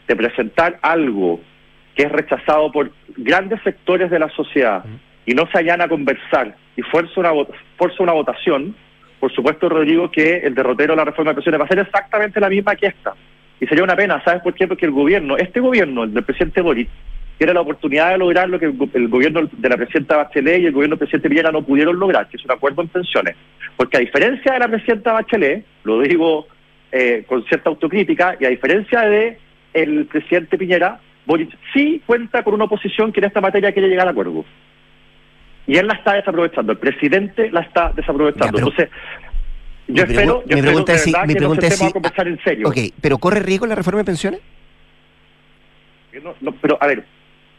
[0.08, 1.40] de presentar algo
[1.96, 4.84] que es rechazado por grandes sectores de la sociedad
[5.26, 7.32] y no se hallan a conversar y fuerza una,
[7.78, 8.76] fuerza una votación,
[9.20, 12.40] por supuesto, Rodrigo, que el derrotero de la reforma de pensiones va a ser exactamente
[12.40, 13.14] la misma que esta.
[13.60, 14.68] Y sería una pena, ¿sabes por qué?
[14.68, 16.90] Porque el gobierno, este gobierno, el del presidente Boric,
[17.38, 20.72] tiene la oportunidad de lograr lo que el gobierno de la presidenta Bachelet y el
[20.72, 23.36] gobierno del presidente Piñera no pudieron lograr, que es un acuerdo en pensiones.
[23.78, 26.48] Porque a diferencia de la presidenta Bachelet, lo digo
[26.92, 29.38] eh, con cierta autocrítica, y a diferencia de
[29.74, 34.08] el presidente Piñera, Boric sí cuenta con una oposición que en esta materia quiere llegar
[34.08, 34.46] a acuerdo.
[35.68, 38.58] Y él la está desaprovechando, el presidente la está desaprovechando.
[38.58, 38.90] Ya, Entonces,
[39.88, 42.28] yo espero, yo mi pregunta es si- mi que pregunta nos es si- a conversar
[42.28, 42.68] en serio.
[42.70, 44.40] Ok, pero ¿corre riesgo la reforma de pensiones?
[46.24, 47.04] No, no, pero a ver,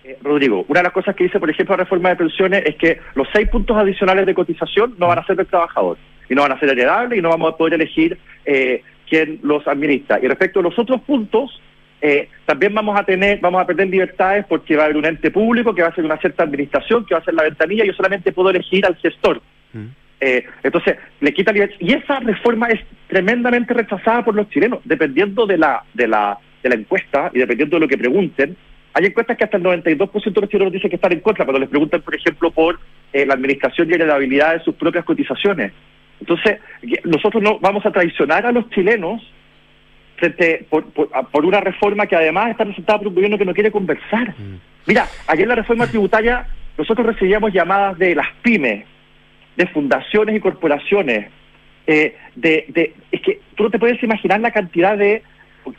[0.07, 2.77] eh, Rodrigo, una de las cosas que dice, por ejemplo, la reforma de pensiones es
[2.77, 5.99] que los seis puntos adicionales de cotización no van a ser del trabajador
[6.29, 9.67] y no van a ser heredables y no vamos a poder elegir eh, quién los
[9.67, 10.21] administra.
[10.23, 11.61] Y respecto a los otros puntos,
[12.01, 15.31] eh, también vamos a tener, vamos a perder libertades porque va a haber un ente
[15.33, 17.89] público que va a hacer una cierta administración, que va a hacer la ventanilla, y
[17.89, 19.43] yo solamente puedo elegir al gestor.
[20.21, 21.77] Eh, entonces, le quita libertad.
[21.81, 26.69] Y esa reforma es tremendamente rechazada por los chilenos, dependiendo de la, de la, de
[26.69, 28.57] la encuesta y dependiendo de lo que pregunten.
[28.99, 31.61] Hay encuestas que hasta el 92% de los chilenos dicen que están en contra cuando
[31.61, 32.81] les preguntan, por ejemplo, por
[33.13, 35.73] eh, la administración y heredabilidad de sus propias cotizaciones.
[36.19, 39.21] Entonces, que- nosotros no vamos a traicionar a los chilenos
[40.17, 43.45] frente por, por, a- por una reforma que además está presentada por un gobierno que
[43.45, 44.35] no quiere conversar.
[44.87, 46.47] Mira, ayer en la reforma tributaria
[46.79, 48.87] nosotros recibíamos llamadas de las pymes,
[49.57, 51.29] de fundaciones y corporaciones,
[51.87, 55.23] eh, de, de, es que tú no te puedes imaginar la cantidad de,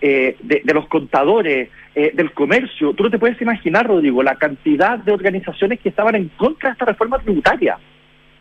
[0.01, 1.69] eh, de, de los contadores,
[1.99, 6.13] eh, del comercio, tú no te puedes imaginar, Rodrigo, la cantidad de organizaciones que estaban
[6.13, 7.77] en contra de esta reforma tributaria,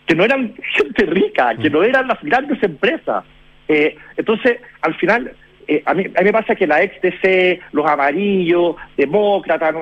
[0.06, 3.24] que no eran gente rica, que no eran las grandes empresas.
[3.66, 5.32] Eh, entonces, al final,
[5.68, 9.74] eh, a, mí, a mí me pasa que la ex-DC, los amarillos, demócratas,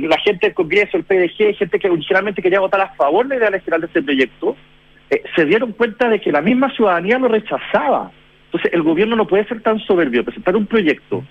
[0.00, 3.48] la gente del Congreso, el PDG, gente que originalmente quería votar a favor de la
[3.48, 4.56] idea general de este proyecto,
[5.10, 8.10] eh, se dieron cuenta de que la misma ciudadanía lo rechazaba.
[8.48, 11.22] Entonces, el gobierno no puede ser tan soberbio, presentar un proyecto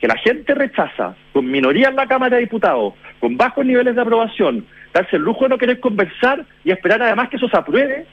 [0.00, 4.02] que la gente rechaza, con minoría en la Cámara de Diputados, con bajos niveles de
[4.02, 8.06] aprobación, darse el lujo de no querer conversar y esperar además que eso se apruebe.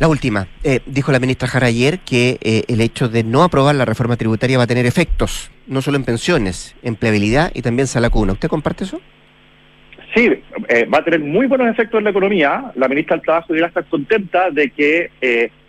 [0.00, 0.46] La última.
[0.62, 4.16] Eh, dijo la ministra Jara ayer que eh, el hecho de no aprobar la reforma
[4.16, 8.32] tributaria va a tener efectos, no solo en pensiones, empleabilidad y también salacuna.
[8.32, 9.00] ¿Usted comparte eso?
[10.14, 10.30] Sí,
[10.68, 12.72] eh, va a tener muy buenos efectos en la economía.
[12.76, 15.10] La ministra del Trabajo debería estar contenta de que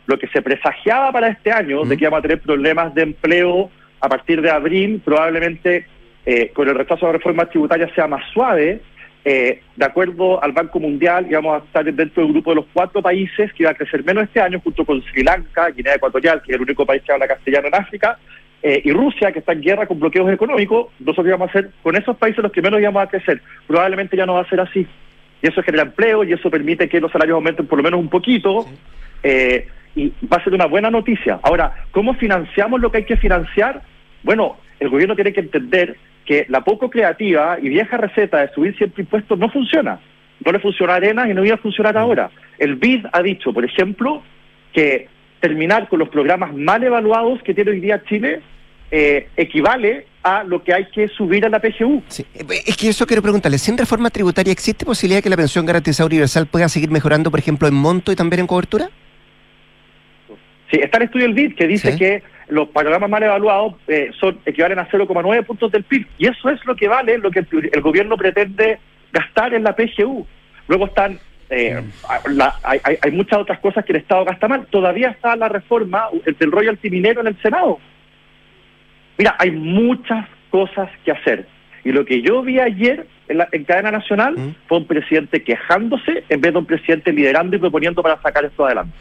[0.09, 3.69] lo que se presagiaba para este año, de que íbamos a tener problemas de empleo
[4.01, 5.85] a partir de abril, probablemente
[6.25, 8.81] eh, con el rechazo de la reforma tributaria sea más suave,
[9.23, 13.03] eh, de acuerdo al Banco Mundial, íbamos a estar dentro del grupo de los cuatro
[13.03, 16.53] países que iba a crecer menos este año, junto con Sri Lanka, Guinea Ecuatorial, que
[16.53, 18.17] es el único país que habla castellano en África,
[18.63, 21.95] eh, y Rusia, que está en guerra con bloqueos económicos, nosotros íbamos a ser con
[21.95, 23.43] esos países los que menos íbamos a crecer.
[23.67, 24.87] Probablemente ya no va a ser así.
[25.41, 28.09] Y eso genera empleo y eso permite que los salarios aumenten por lo menos un
[28.09, 28.65] poquito.
[29.95, 31.39] Y va a ser una buena noticia.
[31.43, 33.81] Ahora, ¿cómo financiamos lo que hay que financiar?
[34.23, 38.77] Bueno, el gobierno tiene que entender que la poco creativa y vieja receta de subir
[38.77, 39.99] siempre impuestos no funciona.
[40.45, 42.29] No le funcionó a Arenas y no iba a funcionar ahora.
[42.57, 44.23] El BID ha dicho, por ejemplo,
[44.73, 45.07] que
[45.39, 48.41] terminar con los programas mal evaluados que tiene hoy día Chile
[48.91, 52.03] eh, equivale a lo que hay que subir a la PGU.
[52.65, 56.07] Es que eso quiero preguntarle, ¿sin reforma tributaria existe posibilidad de que la pensión garantizada
[56.07, 58.89] universal pueda seguir mejorando, por ejemplo, en monto y también en cobertura?
[60.69, 64.39] Sí, está el estudio del BID que dice que los programas mal evaluados eh, son
[64.45, 66.07] equivalen a 0,9 puntos del PIB.
[66.17, 68.79] Y eso es lo que vale lo que el, gobierno pretende
[69.11, 70.25] gastar en la PGU.
[70.67, 71.81] Luego están eh,
[72.63, 74.67] hay, hay, muchas otras cosas que el Estado gasta mal.
[74.67, 77.79] Todavía está la reforma del royalty minero en el Senado.
[79.17, 81.47] Mira, hay muchas cosas que hacer.
[81.83, 84.55] Y lo que yo vi ayer en, cadena nacional mm.
[84.67, 88.65] fue un presidente quejándose en vez de un presidente liderando y proponiendo para sacar esto
[88.65, 88.97] adelante.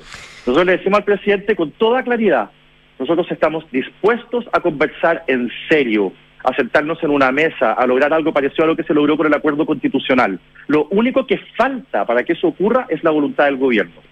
[0.47, 2.51] Nosotros le decimos al presidente con toda claridad,
[2.99, 6.13] nosotros estamos dispuestos a conversar en serio,
[6.45, 9.27] a sentarnos en una mesa, a lograr algo parecido a lo que se logró por
[9.27, 10.39] el acuerdo constitucional.
[10.67, 14.08] Lo único que falta para que eso ocurra es la voluntad del gobierno.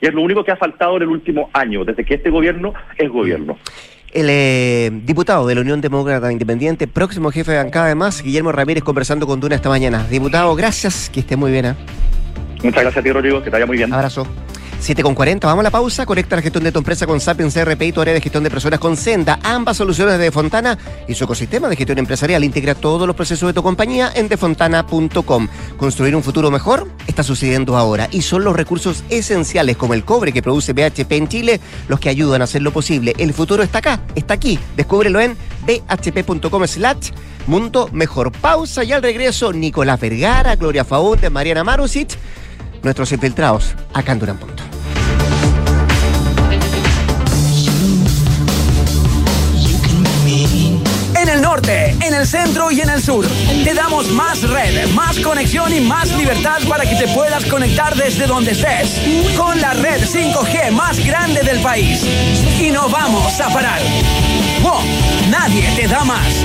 [0.00, 2.72] Y es lo único que ha faltado en el último año, desde que este gobierno
[2.96, 3.58] es gobierno.
[4.12, 8.82] El eh, diputado de la Unión Demócrata Independiente, próximo jefe de bancada además, Guillermo Ramírez,
[8.82, 10.06] conversando con Duna esta mañana.
[10.08, 11.66] Diputado, gracias, que esté muy bien.
[11.66, 11.74] ¿eh?
[12.62, 13.92] Muchas gracias a ti, Rodrigo, que te vaya muy bien.
[13.92, 14.26] Abrazo.
[14.80, 16.06] 7 con 40, vamos a la pausa.
[16.06, 18.50] Conecta la gestión de tu empresa con Sapiens CRP y tu área de gestión de
[18.50, 19.38] personas con Senda.
[19.42, 22.44] Ambas soluciones de Fontana y su ecosistema de gestión empresarial.
[22.44, 25.48] Integra todos los procesos de tu compañía en defontana.com.
[25.76, 30.32] Construir un futuro mejor está sucediendo ahora y son los recursos esenciales como el cobre
[30.32, 33.14] que produce BHP en Chile los que ayudan a hacerlo posible.
[33.18, 34.58] El futuro está acá, está aquí.
[34.76, 37.10] Descúbrelo en bhp.com slash
[37.46, 38.32] mundo mejor.
[38.32, 42.16] Pausa y al regreso Nicolás Vergara, Gloria Faúndez, Mariana Marusic
[42.82, 44.67] nuestros infiltrados acá en Durán Punto.
[52.08, 53.26] En el centro y en el sur.
[53.64, 58.26] Te damos más red, más conexión y más libertad para que te puedas conectar desde
[58.26, 59.00] donde estés.
[59.36, 62.06] Con la red 5G más grande del país.
[62.60, 63.80] Y no vamos a parar.
[64.62, 64.80] ¡Wow!
[65.30, 66.44] Nadie te da más.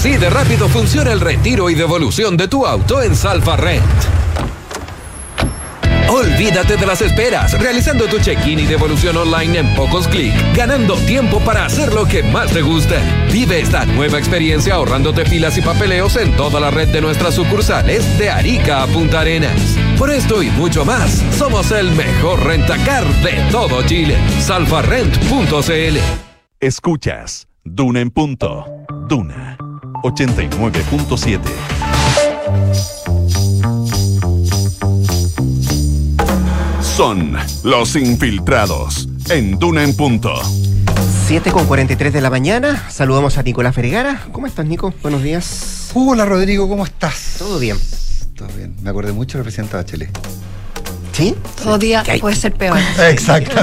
[0.00, 3.84] Así de rápido funciona el retiro y devolución de tu auto en Salfa Rent.
[6.08, 11.38] Olvídate de las esperas, realizando tu check-in y devolución online en pocos clics, ganando tiempo
[11.40, 12.96] para hacer lo que más te gusta.
[13.30, 18.18] Vive esta nueva experiencia ahorrándote filas y papeleos en toda la red de nuestras sucursales
[18.18, 19.76] de Arica a Punta Arenas.
[19.98, 24.16] Por esto y mucho más, somos el mejor rentacar de todo Chile.
[24.40, 25.98] Salfarrent.cl
[26.58, 28.64] Escuchas Duna en punto.
[29.06, 29.58] Duna
[30.02, 31.40] 89.7.
[37.00, 40.34] son los infiltrados en Duna en Punto.
[41.28, 42.90] 7 con 43 de la mañana.
[42.90, 44.26] Saludamos a Nicolás Vergara.
[44.32, 44.92] ¿Cómo estás, Nico?
[45.00, 45.92] Buenos días.
[45.94, 47.36] Hola, Rodrigo, ¿cómo estás?
[47.38, 47.78] Todo bien.
[48.34, 48.76] Todo bien.
[48.82, 50.10] Me acordé mucho del presidente Bachelet.
[51.20, 51.34] ¿Sí?
[51.62, 52.78] Todo día puede ser peor.
[53.10, 53.54] Exacto.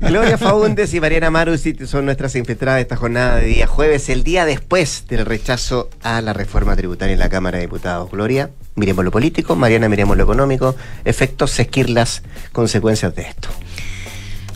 [0.00, 4.22] Gloria Faúndez y Mariana Marus son nuestras infiltradas de esta jornada de día jueves, el
[4.22, 8.08] día después del rechazo a la reforma tributaria en la Cámara de Diputados.
[8.08, 12.22] Gloria, miremos lo político, Mariana, miremos lo económico, efectos, esquirlas,
[12.52, 13.48] consecuencias de esto.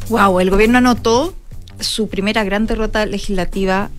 [0.08, 1.34] Wow, el gobierno anotó
[1.80, 3.90] su primera gran derrota legislativa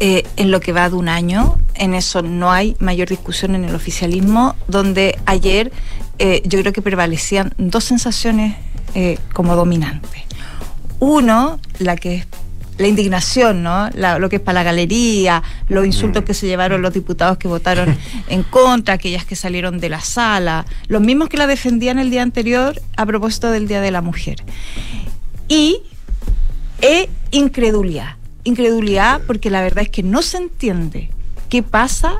[0.00, 1.59] eh, en lo que va de un año.
[1.80, 5.72] En eso no hay mayor discusión en el oficialismo, donde ayer
[6.18, 8.54] eh, yo creo que prevalecían dos sensaciones
[8.94, 10.22] eh, como dominantes.
[10.98, 12.26] Uno, la que es
[12.76, 13.88] la indignación, ¿no?
[13.94, 17.48] La- lo que es para la galería, los insultos que se llevaron los diputados que
[17.48, 17.96] votaron
[18.28, 22.20] en contra, aquellas que salieron de la sala, los mismos que la defendían el día
[22.22, 24.42] anterior a propósito del Día de la Mujer.
[25.48, 25.78] Y
[26.82, 28.16] e incredulidad.
[28.44, 31.10] Incredulidad porque la verdad es que no se entiende
[31.50, 32.14] qué pasa.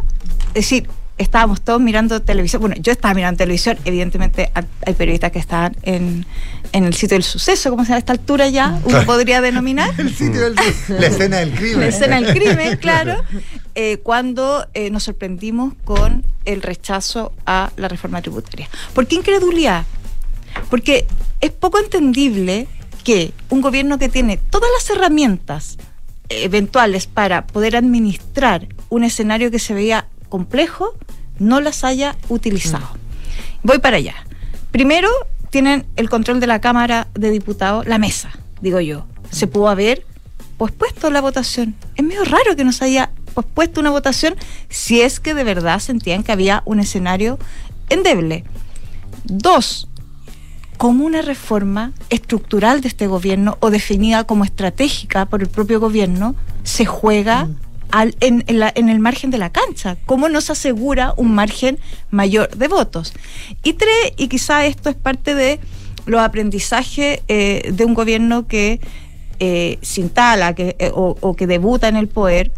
[0.48, 2.60] Es decir, estábamos todos mirando televisión.
[2.60, 3.78] Bueno, yo estaba mirando televisión.
[3.84, 6.26] Evidentemente ha- hay periodistas que estaban en,
[6.72, 9.92] en el sitio del suceso, como se llama a esta altura ya, uno podría denominar.
[9.98, 10.56] El sitio del-
[10.88, 11.80] la escena del crimen.
[11.80, 13.22] La escena del crimen, claro.
[13.74, 18.68] eh, cuando eh, nos sorprendimos con el rechazo a la reforma tributaria.
[18.94, 19.84] ¿Por qué incredulidad?
[20.68, 21.06] Porque
[21.40, 22.66] es poco entendible
[23.04, 25.76] que un gobierno que tiene todas las herramientas
[26.30, 30.94] eventuales para poder administrar un escenario que se veía complejo
[31.38, 32.88] no las haya utilizado.
[33.62, 34.14] Voy para allá.
[34.70, 35.08] Primero,
[35.50, 39.04] tienen el control de la Cámara de Diputados, la mesa, digo yo.
[39.30, 40.06] Se pudo haber
[40.56, 41.74] pospuesto la votación.
[41.96, 44.36] Es medio raro que nos haya pospuesto una votación
[44.68, 47.38] si es que de verdad sentían que había un escenario
[47.88, 48.44] endeble.
[49.24, 49.88] Dos,
[50.80, 56.34] como una reforma estructural de este gobierno o definida como estratégica por el propio gobierno
[56.62, 57.48] se juega
[57.90, 59.98] al- en, en la- en el margen de la cancha.
[60.06, 61.78] ¿Cómo nos asegura un margen
[62.10, 63.12] mayor de votos?
[63.62, 65.60] Y tres, y quizá esto es parte de
[66.06, 68.80] los aprendizajes eh, de un gobierno que
[69.38, 72.52] eh, se instala que, eh, o, o que debuta en el poder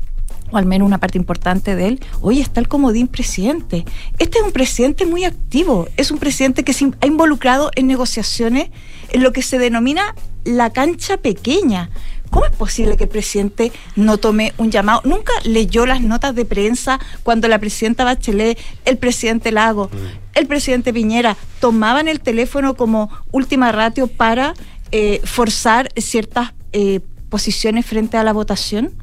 [0.52, 3.84] o al menos una parte importante de él, hoy está el comodín presidente.
[4.18, 8.70] Este es un presidente muy activo, es un presidente que se ha involucrado en negociaciones
[9.10, 11.90] en lo que se denomina la cancha pequeña.
[12.30, 15.02] ¿Cómo es posible que el presidente no tome un llamado?
[15.04, 19.90] Nunca leyó las notas de prensa cuando la presidenta Bachelet, el presidente Lago,
[20.34, 24.54] el presidente Piñera tomaban el teléfono como última ratio para
[24.92, 28.94] eh, forzar ciertas eh, posiciones frente a la votación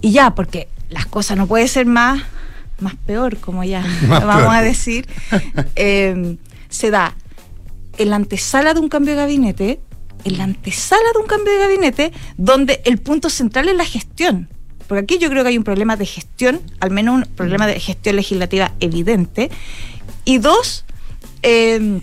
[0.00, 2.22] y ya, porque las cosas no puede ser más,
[2.80, 4.54] más peor, como ya Más vamos peor.
[4.54, 5.08] a decir,
[5.76, 6.36] eh,
[6.68, 7.14] se da
[7.98, 9.80] en la antesala de un cambio de gabinete,
[10.24, 14.48] en la antesala de un cambio de gabinete, donde el punto central es la gestión.
[14.86, 17.80] Porque aquí yo creo que hay un problema de gestión, al menos un problema de
[17.80, 19.50] gestión legislativa evidente.
[20.24, 20.84] Y dos,
[21.42, 22.00] eh,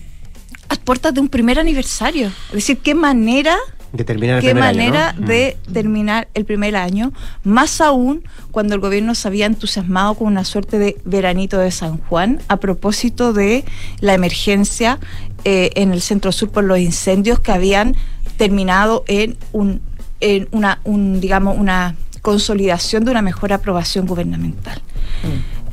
[0.70, 2.28] a puertas de un primer aniversario.
[2.50, 3.58] Es decir, qué manera
[3.94, 5.28] De terminar el qué primer año, manera ¿no?
[5.28, 7.14] de terminar el primer año,
[7.44, 11.98] más aún cuando el gobierno se había entusiasmado con una suerte de veranito de San
[12.00, 13.64] Juan a propósito de
[14.00, 15.00] la emergencia
[15.46, 17.96] eh, en el centro sur por los incendios que habían
[18.38, 19.82] terminado en un
[20.20, 24.82] en una un, digamos una consolidación de una mejor aprobación gubernamental.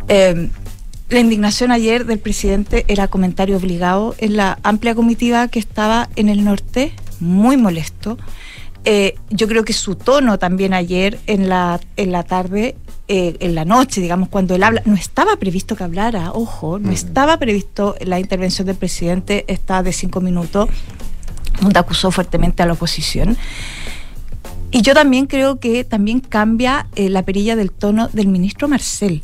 [0.09, 0.51] Eh,
[1.11, 6.29] la indignación ayer del presidente era comentario obligado en la amplia comitiva que estaba en
[6.29, 8.19] el norte, muy molesto.
[8.85, 12.77] Eh, yo creo que su tono también ayer en la, en la tarde,
[13.09, 16.91] eh, en la noche, digamos, cuando él habla, no estaba previsto que hablara, ojo, no
[16.91, 20.71] estaba previsto la intervención del presidente, está de cinco minutos,
[21.61, 23.37] donde acusó fuertemente a la oposición.
[24.71, 29.21] Y yo también creo que también cambia eh, la perilla del tono del ministro Marcel.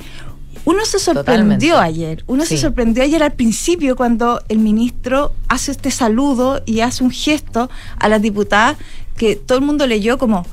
[0.66, 2.00] Uno se sorprendió Totalmente.
[2.00, 7.04] ayer, uno se sorprendió ayer al principio cuando el ministro hace este saludo y hace
[7.04, 8.76] un gesto a las diputadas
[9.16, 10.44] que todo el mundo leyó como,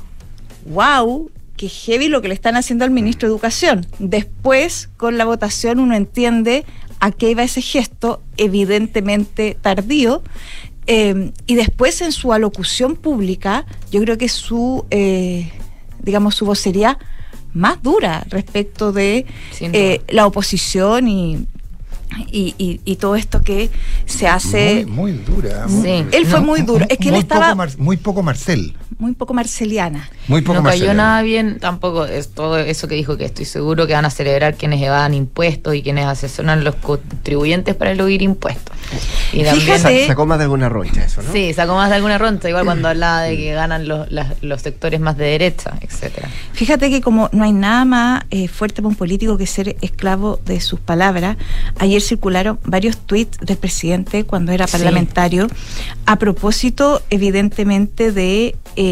[0.66, 3.86] wow, qué heavy lo que le están haciendo al ministro de Educación.
[3.98, 6.64] Después, con la votación, uno entiende
[7.00, 10.22] a qué iba ese gesto, evidentemente tardío.
[10.86, 15.50] Eh, y después en su alocución pública, yo creo que su, eh,
[16.02, 16.98] digamos, su vocería
[17.54, 19.26] más dura respecto de
[19.60, 21.46] eh, la oposición y,
[22.30, 23.70] y, y- y todo esto que
[24.06, 24.84] se hace.
[24.86, 25.66] Muy, muy dura.
[25.68, 26.04] Sí.
[26.12, 26.84] Él fue muy duro.
[26.88, 28.74] Es que él estaba- Poco Mar- muy poco Marcel.
[28.98, 30.08] Muy poco marceliana.
[30.28, 33.86] Muy poco no cayó nada bien tampoco es todo eso que dijo que estoy seguro
[33.86, 38.74] que van a celebrar quienes evadan impuestos y quienes asesoran los contribuyentes para eludir impuestos.
[39.32, 41.32] Y también- Sa- Sacó más de alguna roncha eso, ¿no?
[41.32, 44.62] Sí, sacó más de alguna roncha, igual cuando hablaba de que ganan los, las- los
[44.62, 46.28] sectores más de derecha, etcétera.
[46.52, 50.40] Fíjate que como no hay nada más eh, fuerte para un político que ser esclavo
[50.44, 51.36] de sus palabras,
[51.78, 54.72] ayer circularon varios tweets del presidente cuando era Sí.
[54.72, 55.48] parlamentario
[56.06, 58.83] a propósito evidentemente de, eh,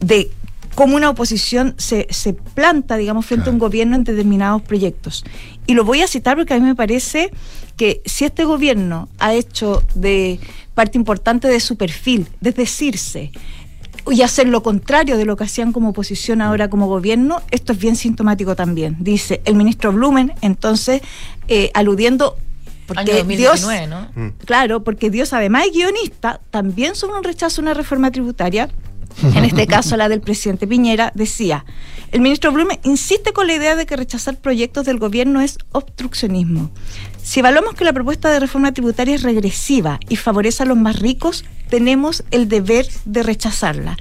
[0.00, 0.30] de
[0.74, 5.24] cómo una oposición se, se planta, digamos, frente a un gobierno en determinados proyectos.
[5.66, 7.32] Y lo voy a citar porque a mí me parece
[7.76, 10.38] que si este gobierno ha hecho de
[10.74, 13.32] parte importante de su perfil, desdecirse,
[14.10, 17.78] y hacer lo contrario de lo que hacían como oposición ahora como gobierno, esto es
[17.78, 18.96] bien sintomático también.
[19.00, 21.02] Dice el ministro Blumen, entonces,
[21.48, 22.36] eh, aludiendo,
[22.86, 24.32] porque Año 2019, Dios, ¿no?
[24.44, 28.68] claro, porque Dios además es guionista, también sobre un rechazo a una reforma tributaria,
[29.22, 31.64] en este caso la del presidente Piñera, decía,
[32.12, 36.70] el ministro Blumen insiste con la idea de que rechazar proyectos del gobierno es obstruccionismo.
[37.22, 40.98] Si evaluamos que la propuesta de reforma tributaria es regresiva y favorece a los más
[40.98, 43.96] ricos, tenemos el deber de rechazarla.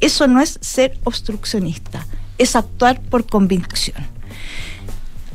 [0.00, 2.06] Eso no es ser obstruccionista,
[2.38, 3.96] es actuar por convicción.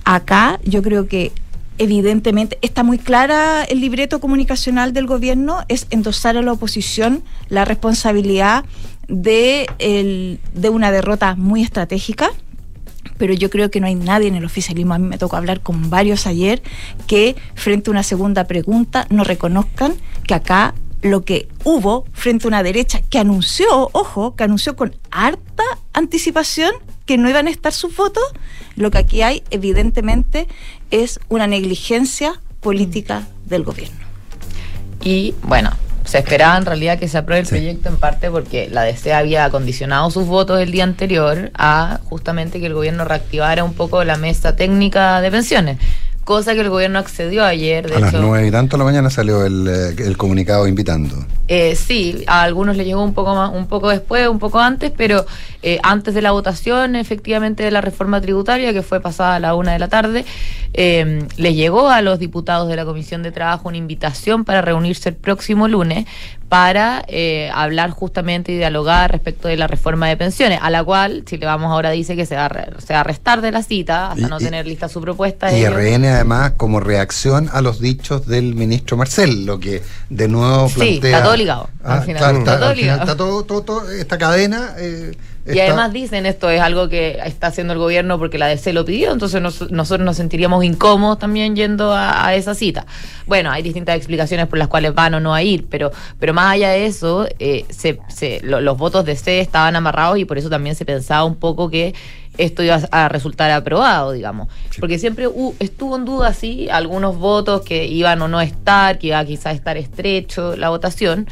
[0.06, 1.32] Acá yo creo que
[1.78, 7.66] evidentemente está muy clara el libreto comunicacional del gobierno, es endosar a la oposición la
[7.66, 8.66] responsabilidad
[9.08, 12.30] de, el- de una derrota muy estratégica.
[13.18, 15.62] Pero yo creo que no hay nadie en el oficialismo, a mí me tocó hablar
[15.62, 16.62] con varios ayer,
[17.06, 19.94] que frente a una segunda pregunta no reconozcan
[20.26, 24.96] que acá lo que hubo frente a una derecha que anunció, ojo, que anunció con
[25.12, 26.72] harta anticipación
[27.06, 28.24] que no iban a estar sus votos,
[28.78, 30.48] lo que aquí hay evidentemente
[30.94, 33.98] es una negligencia política del gobierno.
[35.04, 35.72] Y bueno,
[36.06, 39.46] se esperaba en realidad que se apruebe el proyecto en parte porque la DC había
[39.46, 44.18] acondicionado sus votos el día anterior a justamente que el gobierno reactivara un poco la
[44.18, 45.78] mesa técnica de pensiones.
[46.24, 48.22] Cosa que el gobierno accedió ayer, de A las hecho.
[48.22, 51.26] nueve y tanto de la mañana salió el, eh, el comunicado invitando.
[51.50, 54.92] Eh, sí, a algunos les llegó un poco más, un poco después, un poco antes,
[54.96, 55.26] pero
[55.62, 59.54] eh, antes de la votación, efectivamente, de la reforma tributaria, que fue pasada a la
[59.54, 60.24] una de la tarde,
[60.74, 65.10] eh, les llegó a los diputados de la Comisión de Trabajo una invitación para reunirse
[65.10, 66.06] el próximo lunes
[66.50, 71.24] para eh, hablar justamente y dialogar respecto de la reforma de pensiones, a la cual
[71.26, 73.64] Chile Vamos ahora dice que se va a, re- se va a restar de la
[73.64, 75.52] cita hasta Y- no y- tener lista su propuesta.
[75.52, 80.28] Y ellos- RN además como reacción a los dichos del ministro Marcel, lo que de
[80.28, 81.12] nuevo Sí, plantea...
[81.12, 82.18] está todo ligado, al Ah, final.
[82.20, 83.02] claro, Está está, todo al final ligado.
[83.12, 84.74] está todo, todo- todo- esta cadena...
[84.78, 85.12] eh,
[85.46, 88.72] Y está- además dicen esto es algo que está haciendo el gobierno porque la DC
[88.72, 92.86] lo pidió, entonces nos- nosotros nos sentiríamos incómodos también yendo a, a esa cita.
[93.28, 96.54] Bueno, hay distintas explicaciones por las cuales van o no a ir, pero, pero más
[96.54, 100.38] allá de eso, eh, se- se- lo- los votos de C estaban amarrados y por
[100.38, 101.94] eso también se pensaba un poco que
[102.38, 104.48] esto iba a resultar aprobado, digamos.
[104.80, 108.98] Porque siempre hu- estuvo en duda, sí, algunos votos que iban o no a estar,
[108.98, 111.28] que iba quizás a estar estrecho la votación,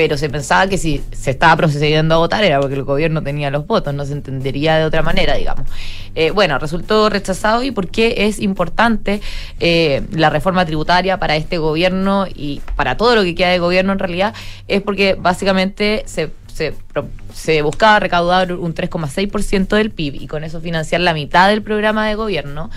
[0.00, 3.50] pero se pensaba que si se estaba procediendo a votar era porque el gobierno tenía
[3.50, 5.68] los votos, no se entendería de otra manera, digamos.
[6.14, 9.20] Eh, bueno, resultó rechazado y por qué es importante
[9.58, 13.92] eh, la reforma tributaria para este gobierno y para todo lo que queda de gobierno
[13.92, 14.34] en realidad,
[14.68, 16.72] es porque básicamente se, se,
[17.34, 22.08] se buscaba recaudar un 3,6% del PIB y con eso financiar la mitad del programa
[22.08, 22.70] de gobierno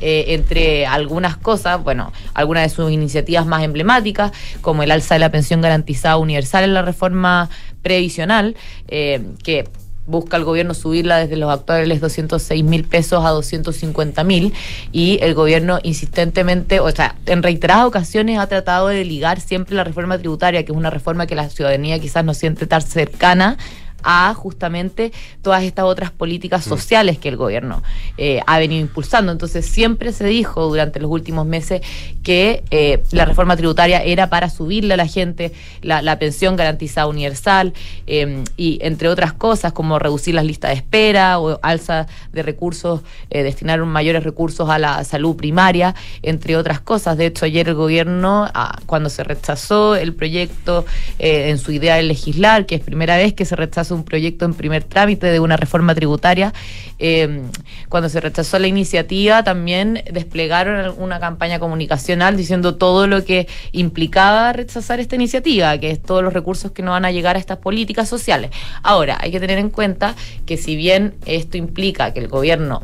[0.00, 5.20] eh, entre algunas cosas, bueno, algunas de sus iniciativas más emblemáticas, como el alza de
[5.20, 7.48] la pensión garantizada universal en la reforma
[7.82, 8.56] previsional,
[8.88, 9.68] eh, que
[10.06, 14.52] busca el gobierno subirla desde los actuales 206 mil pesos a 250 mil
[14.92, 19.84] y el gobierno insistentemente, o sea, en reiteradas ocasiones ha tratado de ligar siempre la
[19.84, 23.56] reforma tributaria, que es una reforma que la ciudadanía quizás no siente tan cercana
[24.02, 27.82] a justamente todas estas otras políticas sociales que el gobierno
[28.16, 29.32] eh, ha venido impulsando.
[29.32, 31.82] Entonces siempre se dijo durante los últimos meses
[32.22, 37.06] que eh, la reforma tributaria era para subirle a la gente la, la pensión garantizada
[37.06, 37.72] universal
[38.06, 43.00] eh, y entre otras cosas como reducir las listas de espera o alza de recursos,
[43.30, 47.16] destinar mayores recursos a la salud primaria, entre otras cosas.
[47.16, 50.84] De hecho, ayer el gobierno, ah, cuando se rechazó el proyecto
[51.18, 53.56] en su idea de legislar, que es primera vez que se
[53.90, 56.52] rechaza un proyecto en primer trámite de una reforma tributaria,
[56.98, 57.42] eh,
[57.88, 64.52] cuando se rechazó la iniciativa también desplegaron una campaña comunicacional diciendo todo lo que implicaba
[64.52, 67.58] rechazar esta iniciativa, que es todos los recursos que no van a llegar a estas
[67.58, 68.50] políticas sociales.
[68.82, 70.14] Ahora, hay que tener en cuenta
[70.46, 72.82] que si bien esto implica que el gobierno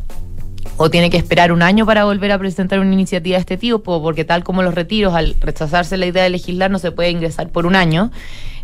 [0.78, 4.02] o tiene que esperar un año para volver a presentar una iniciativa de este tipo,
[4.02, 7.48] porque tal como los retiros, al rechazarse la idea de legislar, no se puede ingresar
[7.48, 8.10] por un año.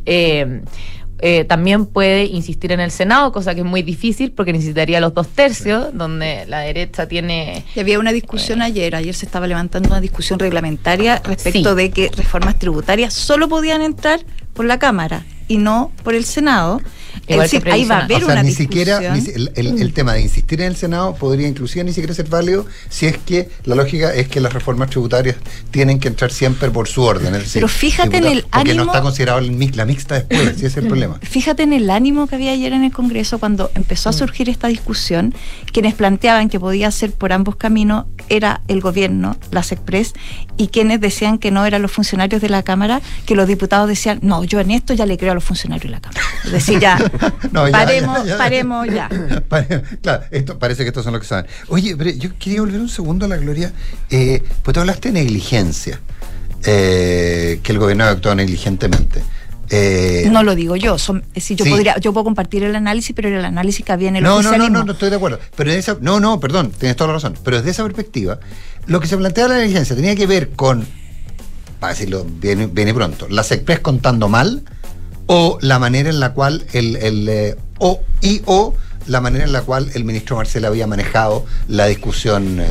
[0.04, 0.62] eh,
[1.24, 5.14] eh, también puede insistir en el Senado, cosa que es muy difícil porque necesitaría los
[5.14, 7.64] dos tercios, donde la derecha tiene...
[7.76, 11.76] Y había una discusión ayer, ayer se estaba levantando una discusión reglamentaria respecto Sí.
[11.76, 14.20] de que reformas tributarias solo podían entrar
[14.52, 16.80] por la Cámara y no por el Senado.
[17.28, 18.68] Igual es decir, que ahí va a haber o sea, una ni discusión.
[18.70, 22.14] siquiera ni el, el- el tema de insistir en el Senado podría inclusive ni siquiera
[22.14, 25.36] ser válido si es que la lógica es que las reformas tributarias
[25.70, 27.34] tienen que entrar siempre por su orden.
[27.34, 30.40] es decir, Pero fíjate en el Porque no ánimo- está considerado el la mixta después,
[30.56, 31.18] ese es el problema.
[31.22, 34.68] Fíjate en el ánimo que había ayer en el Congreso cuando empezó a surgir esta
[34.68, 35.34] discusión,
[35.72, 40.12] quienes planteaban que podía ser por ambos caminos era el gobierno, las Express,
[40.56, 44.18] y quienes decían que no eran los funcionarios de la Cámara, que los diputados decían,
[44.22, 46.20] no, yo en esto ya le creo a los funcionarios de la Cámara.
[46.44, 46.98] Es decir, ya,
[47.52, 48.38] No, ya, paremos, ya, ya.
[48.38, 49.08] paremos ya.
[50.02, 51.46] Claro, esto, parece que estos son los que saben.
[51.68, 53.72] Oye, pero yo quería volver un segundo a la Gloria.
[54.10, 56.00] Eh, pues tú hablaste de negligencia,
[56.64, 59.22] eh, que el gobierno actuado negligentemente.
[59.70, 61.70] Eh, No lo digo yo, son, decir, yo Sí.
[61.70, 64.56] podría, yo puedo compartir el análisis, pero el análisis que había en el no, no,
[64.58, 65.38] no, no, no estoy de acuerdo.
[65.56, 67.34] Pero en esa, no, no, perdón, tienes toda la razón.
[67.42, 68.38] Pero desde esa perspectiva,
[68.86, 70.86] lo que se plantea la negligencia tenía que ver con,
[71.80, 74.62] para decirlo bien, bien y pronto, las Express contando mal
[75.26, 78.74] o la manera en la cual el, el, eh, o y o
[79.06, 82.60] la manera en la cual el ministro Marcel había manejado la discusión.
[82.60, 82.66] eh,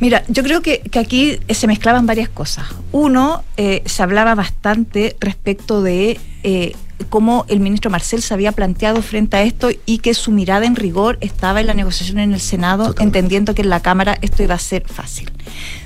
[0.00, 2.66] Mira, yo creo que, que aquí eh, se mezclaban varias cosas.
[2.92, 6.72] Uno, eh, se hablaba bastante respecto de eh,
[7.08, 10.76] cómo el ministro Marcel se había planteado frente a esto y que su mirada en
[10.76, 14.54] rigor estaba en la negociación en el Senado, entendiendo que en la Cámara esto iba
[14.54, 15.30] a ser fácil.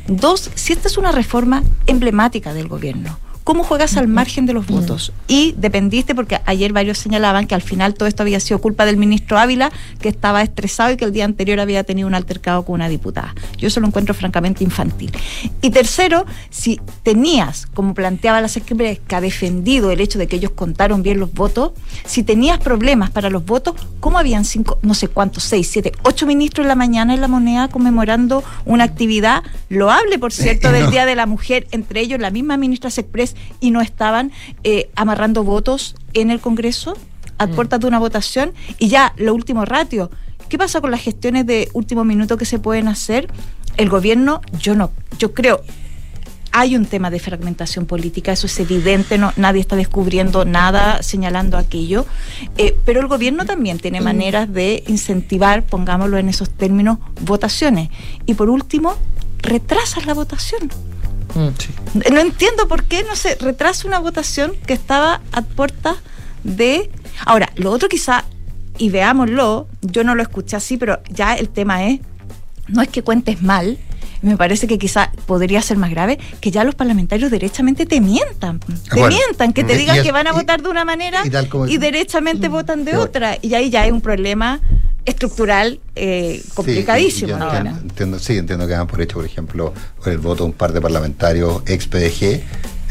[0.08, 3.18] Dos, si esta es una reforma emblemática del gobierno.
[3.44, 5.12] ¿Cómo juegas al margen de los votos?
[5.26, 8.96] Y dependiste, porque ayer varios señalaban que al final todo esto había sido culpa del
[8.96, 12.74] ministro Ávila, que estaba estresado y que el día anterior había tenido un altercado con
[12.76, 13.34] una diputada.
[13.58, 15.10] Yo eso lo encuentro francamente infantil.
[15.60, 20.36] Y tercero, si tenías, como planteaba la secretaria, que ha defendido el hecho de que
[20.36, 21.72] ellos contaron bien los votos,
[22.04, 26.26] si tenías problemas para los votos, ¿cómo habían cinco, no sé cuántos, seis, siete, ocho
[26.26, 30.90] ministros en la mañana en la moneda conmemorando una actividad loable, por cierto, del No.
[30.90, 32.90] Día de la Mujer, entre ellos la misma ministra
[33.60, 34.32] Y no estaban
[34.64, 36.94] eh, amarrando votos en el Congreso
[37.38, 38.52] a puertas de una votación?
[38.78, 40.10] Y ya, lo último ratio.
[40.48, 43.28] ¿Qué pasa con las gestiones de último minuto que se pueden hacer?
[43.76, 45.62] El gobierno, yo no, yo creo,
[46.52, 51.56] hay un tema de fragmentación política, eso es evidente, no, nadie está descubriendo nada señalando
[51.56, 52.04] aquello,
[52.58, 57.88] eh, pero el gobierno también tiene maneras de incentivar, pongámoslo en esos términos, votaciones.
[58.26, 58.94] Y por último,
[59.38, 60.70] retrasas la votación.
[61.34, 65.96] No entiendo por qué no se retrasa una votación que estaba a puertas
[66.44, 66.90] de...
[67.24, 68.24] Ahora, lo otro quizá,
[68.78, 72.00] y veámoslo, yo no lo escuché así, pero ya el tema es,
[72.68, 73.78] no es que cuentes mal,
[74.22, 78.60] me parece que quizá podría ser más grave que ya los parlamentarios derechamente te mientan.
[78.60, 81.22] Te Bueno, mientan, que te digan es- que van a y- votar de una manera
[81.68, 83.36] y derechamente votan de otra.
[83.42, 84.60] Y ahí ya hay un problema
[85.04, 87.28] estructural eh, complicadísimo.
[87.36, 87.56] Sí, ahora.
[87.58, 89.72] entiendo, entiendo- sí, entiendo que dan por hecho, por ejemplo,
[90.02, 92.42] por el voto de un par de parlamentarios ex PDG,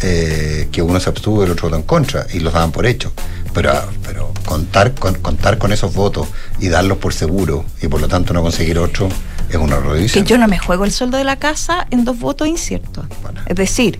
[0.03, 2.85] eh, que uno se abstuvo y el otro votó en contra, y los daban por
[2.85, 3.11] hecho.
[3.53, 3.71] Pero,
[4.03, 6.27] pero contar, con, contar con esos votos
[6.59, 9.09] y darlos por seguro, y por lo tanto no conseguir otro,
[9.49, 10.25] es una que revisión.
[10.25, 13.05] yo no me juego el sueldo de la casa en dos votos inciertos.
[13.45, 13.99] Es decir,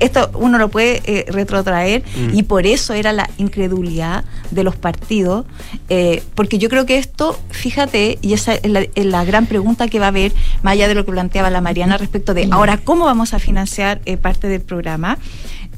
[0.00, 2.36] esto uno lo puede eh, retrotraer Mm.
[2.36, 5.44] y por eso era la incredulidad de los partidos,
[5.88, 9.88] eh, porque yo creo que esto, fíjate, y esa es la, es la gran pregunta
[9.88, 12.78] que va a haber, más allá de lo que planteaba la Mariana respecto de ahora
[12.78, 15.18] cómo vamos a financiar eh, parte del programa.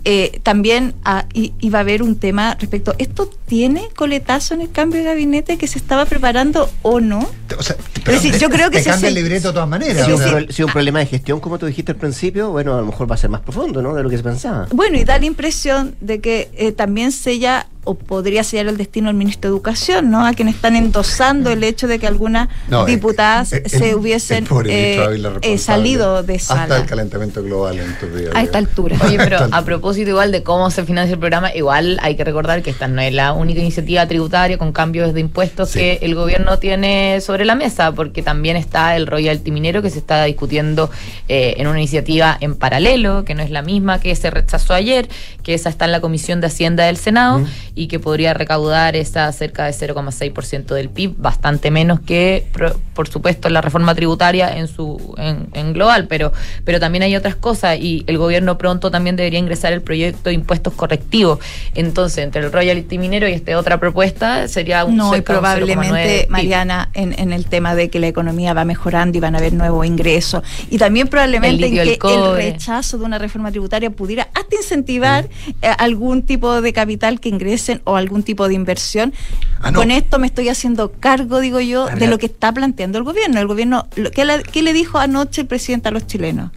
[0.05, 4.71] Eh, también ah, i- iba a haber un tema respecto, ¿esto tiene coletazo en el
[4.71, 7.29] cambio de gabinete que se estaba preparando o no?
[7.59, 7.77] es
[8.07, 10.07] decir, yo creo que te si cambia se- el libreto de todas maneras.
[10.07, 12.51] Si o un, sea, pro- si un problema de gestión, como tú dijiste al principio,
[12.51, 13.95] bueno, a lo mejor va a ser más profundo, ¿no?
[13.95, 14.67] De lo que se pensaba.
[14.73, 19.07] Bueno, y da la impresión de que eh, también sella o podría sellar el destino
[19.07, 20.26] del ministro de Educación, ¿no?
[20.26, 25.01] A quienes están endosando el hecho de que algunas No, diputadas eh, se hubiesen eh,
[25.41, 28.32] eh, salido de Hasta sala el calentamiento global en tu vida.
[28.34, 28.99] a esta altura.
[29.07, 32.62] Oye, pero a propósito igual de cómo se financia el programa, igual hay que recordar
[32.62, 36.59] que esta no es la única iniciativa tributaria con cambios de impuestos que el gobierno
[36.59, 40.91] tiene sobre la mesa, porque también está el royalty minero que se está discutiendo
[41.28, 45.09] eh, en una iniciativa en paralelo, que no es la misma que se rechazó ayer,
[45.43, 47.47] que esa está en la Comisión de Hacienda del Senado
[47.79, 52.47] y que podría recaudar esa cerca de 0,6% del PIB, bastante menos que,
[52.95, 56.33] por supuesto, la reforma tributaria en su en, en global, pero,
[56.64, 60.35] pero también hay otras cosas y el gobierno pronto también debería ingresar el proyecto de
[60.35, 61.39] impuestos correctivos.
[61.76, 65.39] Entonces, entre el royalty minero y esta otra propuesta sería un No, y cerca de
[65.39, 66.26] un 0,9 probablemente.
[66.29, 69.53] Mariana, en, en el tema de que la economía va mejorando y van a haber
[69.53, 70.43] nuevos ingresos.
[70.68, 75.29] Y también probablemente El en que el rechazo de una reforma tributaria pudiera hasta incentivar
[75.62, 79.13] eh, algún tipo de capital que ingrese o algún tipo de inversión.
[79.61, 79.81] Ah, no.
[79.81, 83.05] Con esto me estoy haciendo cargo, digo yo, A de lo que está planteando el
[83.05, 83.41] gobierno.
[83.41, 86.51] El gobierno, lo- ¿qué, le, qué le dijo anoche el presidente a los chilenos?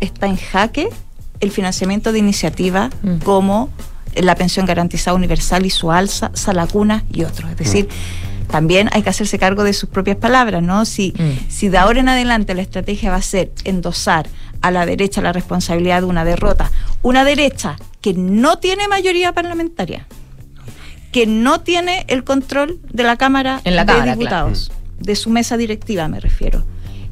[0.00, 0.88] Está en jaque
[1.40, 3.18] el financiamiento de iniciativas Mm.
[3.18, 3.70] como
[4.14, 7.50] la pensión garantizada universal y su alza, Salacuna y otros.
[7.50, 7.88] Es decir,
[8.50, 10.84] también hay que hacerse cargo de sus propias palabras, ¿no?
[10.84, 11.48] Si, Mm.
[11.48, 14.28] si de ahora en adelante la estrategia va a ser endosar
[14.62, 16.70] a la derecha la responsabilidad de una derrota,
[17.02, 20.06] una derecha que no tiene mayoría parlamentaria,
[21.12, 25.30] que no tiene el control de la Cámara En la de Cámara, Diputados, de su
[25.30, 26.64] mesa directiva me refiero,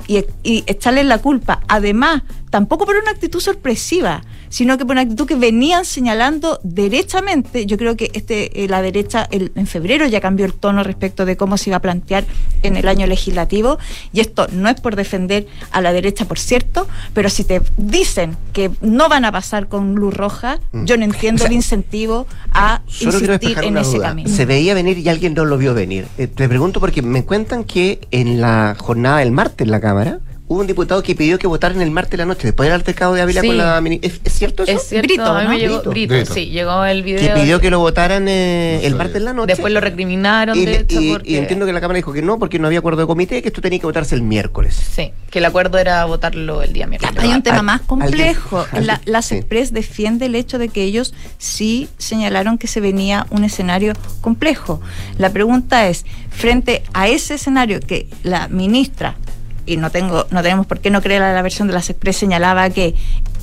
[0.07, 5.03] y, y echarle la culpa, además, tampoco por una actitud sorpresiva, sino que por una
[5.03, 7.67] actitud que venían señalando derechamente.
[7.67, 11.25] Yo creo que este eh, la derecha el- en febrero ya cambió el tono respecto
[11.25, 12.25] de cómo se iba a plantear
[12.63, 13.79] en el año legislativo,
[14.13, 18.37] y esto no es por defender a la derecha, por cierto, pero si te dicen
[18.53, 20.85] que no van a pasar con luz roja, Mm.
[20.85, 24.09] yo no entiendo O sea, el incentivo a insistir en ese duda.
[24.09, 24.29] camino.
[24.29, 26.07] Se veía venir y alguien no lo vio venir.
[26.19, 30.19] Eh, te pregunto porque me cuentan que en la jornada del martes en la Cámara
[30.49, 33.15] hubo un diputado que pidió que votaran el martes de la noche, después del altercado
[33.15, 33.47] de Ávila Sí.
[33.47, 34.73] con la ¿Es, es cierto eso?
[34.73, 35.51] Es cierto, Brito, a mí ¿no?
[35.51, 35.91] me llegó Brito.
[35.91, 36.35] Brito, Brito.
[36.35, 37.35] sí, llegó el video.
[37.35, 39.47] Que pidió que lo votaran eh, No el martes en la noche.
[39.49, 41.31] Después lo recriminaron, y, de hecho, y- porque...
[41.31, 43.49] y entiendo que la Cámara dijo que no, porque no había acuerdo de comité, que
[43.49, 44.75] esto tenía que votarse el miércoles.
[44.95, 47.15] Sí, que el acuerdo era votarlo el día miércoles.
[47.23, 48.67] Hay un tema más complejo.
[48.81, 49.37] la, la sí.
[49.37, 53.93] CEPRES defiende el hecho de que ellos sí señalaron que se venía un escenario
[54.23, 54.81] complejo.
[55.19, 59.17] La pregunta es, frente a ese escenario que la ministra,
[59.69, 62.17] y no tengo, no tenemos por qué no creer a la versión de la CEPRES,
[62.17, 62.95] señalaba que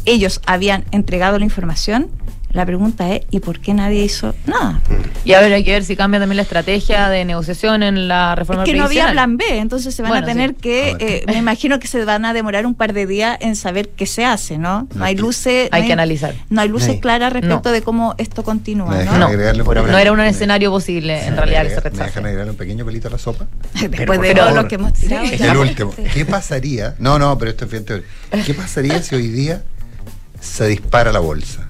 [0.06, 2.10] ellos habían entregado la información,
[2.56, 4.80] la pregunta es, ¿y por qué nadie hizo nada?
[5.26, 8.64] Y ahora hay que ver si cambia también la estrategia de negociación en la reforma
[8.64, 10.56] Es que no había plan B, entonces se van Bueno, a tener sí.
[10.62, 11.02] que, A ver.
[11.02, 14.06] eh, me imagino que se van a demorar un par de días en saber qué
[14.06, 14.88] se hace, ¿no?
[14.96, 15.68] No hay luces.
[15.72, 16.34] Hay no que analizar.
[16.50, 17.72] No hay luces claras respecto No.
[17.74, 19.18] de cómo esto continúa, ¿no?
[19.18, 22.26] No, No era un me- escenario posible, en me realidad, que se dejan- Me dejan
[22.26, 23.48] agregarle un pequeño pelito a la sopa.
[23.90, 25.26] Después de todo lo que hemos tirado.
[25.28, 25.36] Sí.
[25.44, 25.94] El último.
[26.14, 26.96] ¿Qué pasaría?
[27.00, 28.08] No, no, pero esto es bien teórico.
[28.46, 29.64] ¿Qué pasaría si hoy día
[30.40, 31.65] se dispara la bolsa?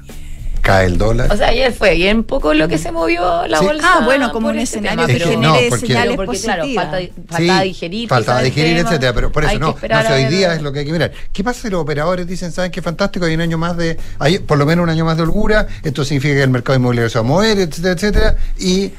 [0.65, 1.31] Cae el dólar.
[1.31, 3.65] O sea, ayer fue y en poco lo que se movió la Sí.
[3.65, 3.87] bolsa.
[3.87, 6.85] Ah, bueno, como un ese escenario tema, que genere porque- señales porque, claro, positivas.
[6.91, 8.09] falta, falta Sí, digerir.
[8.09, 8.89] Falta digerir, tema.
[8.89, 9.67] etcétera, pero por eso no.
[9.79, 11.11] No sé, hoy día es lo que hay que mirar.
[11.31, 14.39] ¿Qué pasa si los operadores dicen, saben qué fantástico, hay un año más de, hay
[14.39, 17.19] por lo menos un año más de holgura, esto significa que el mercado inmobiliario se
[17.19, 18.91] va a mover, etcétera, etcétera, y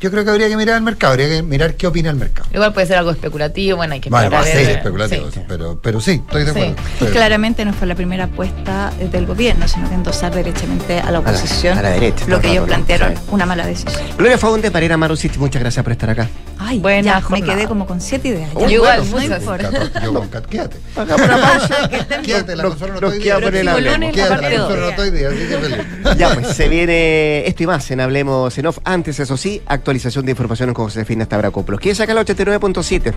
[0.00, 2.48] yo creo que habría que mirar al mercado, habría que mirar qué opina el mercado.
[2.52, 5.40] Igual puede ser algo especulativo, bueno, hay que Bueno, esperar va a ser especulativo, Sí.
[5.48, 6.74] pero, pero sí, estoy de acuerdo.
[6.92, 11.10] Estoy claramente no fue la primera apuesta eh, del gobierno, sino que endosar derechamente a
[11.10, 13.22] la oposición a la derecha, todo lo que ellos plantearon, Sí.
[13.30, 14.02] una mala decisión.
[14.16, 16.28] Gloria Faunde, Marina Marusic, muchas gracias por estar acá.
[16.66, 17.54] Ay, Buena ya, me jornada.
[17.54, 18.48] quedé como con siete ideas.
[18.54, 20.00] Oh, Ya, Igual, no importa.
[20.02, 20.76] Yo con Cat, quédate.
[20.96, 21.88] Hagamos una pausa.
[22.22, 23.38] Quédate, la consola no estoy día.
[23.38, 25.78] Quédate, la consola no estoy día, así que feliz.
[26.18, 28.78] Ya, pues se viene esto y más en Hablemos en Off.
[28.84, 31.80] Antes, eso sí, actualización de información con Josefina Stavrakopoulos.
[31.80, 33.12] ¿Quieres sacar la 89.7?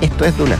[0.00, 0.56] Esto es Duna.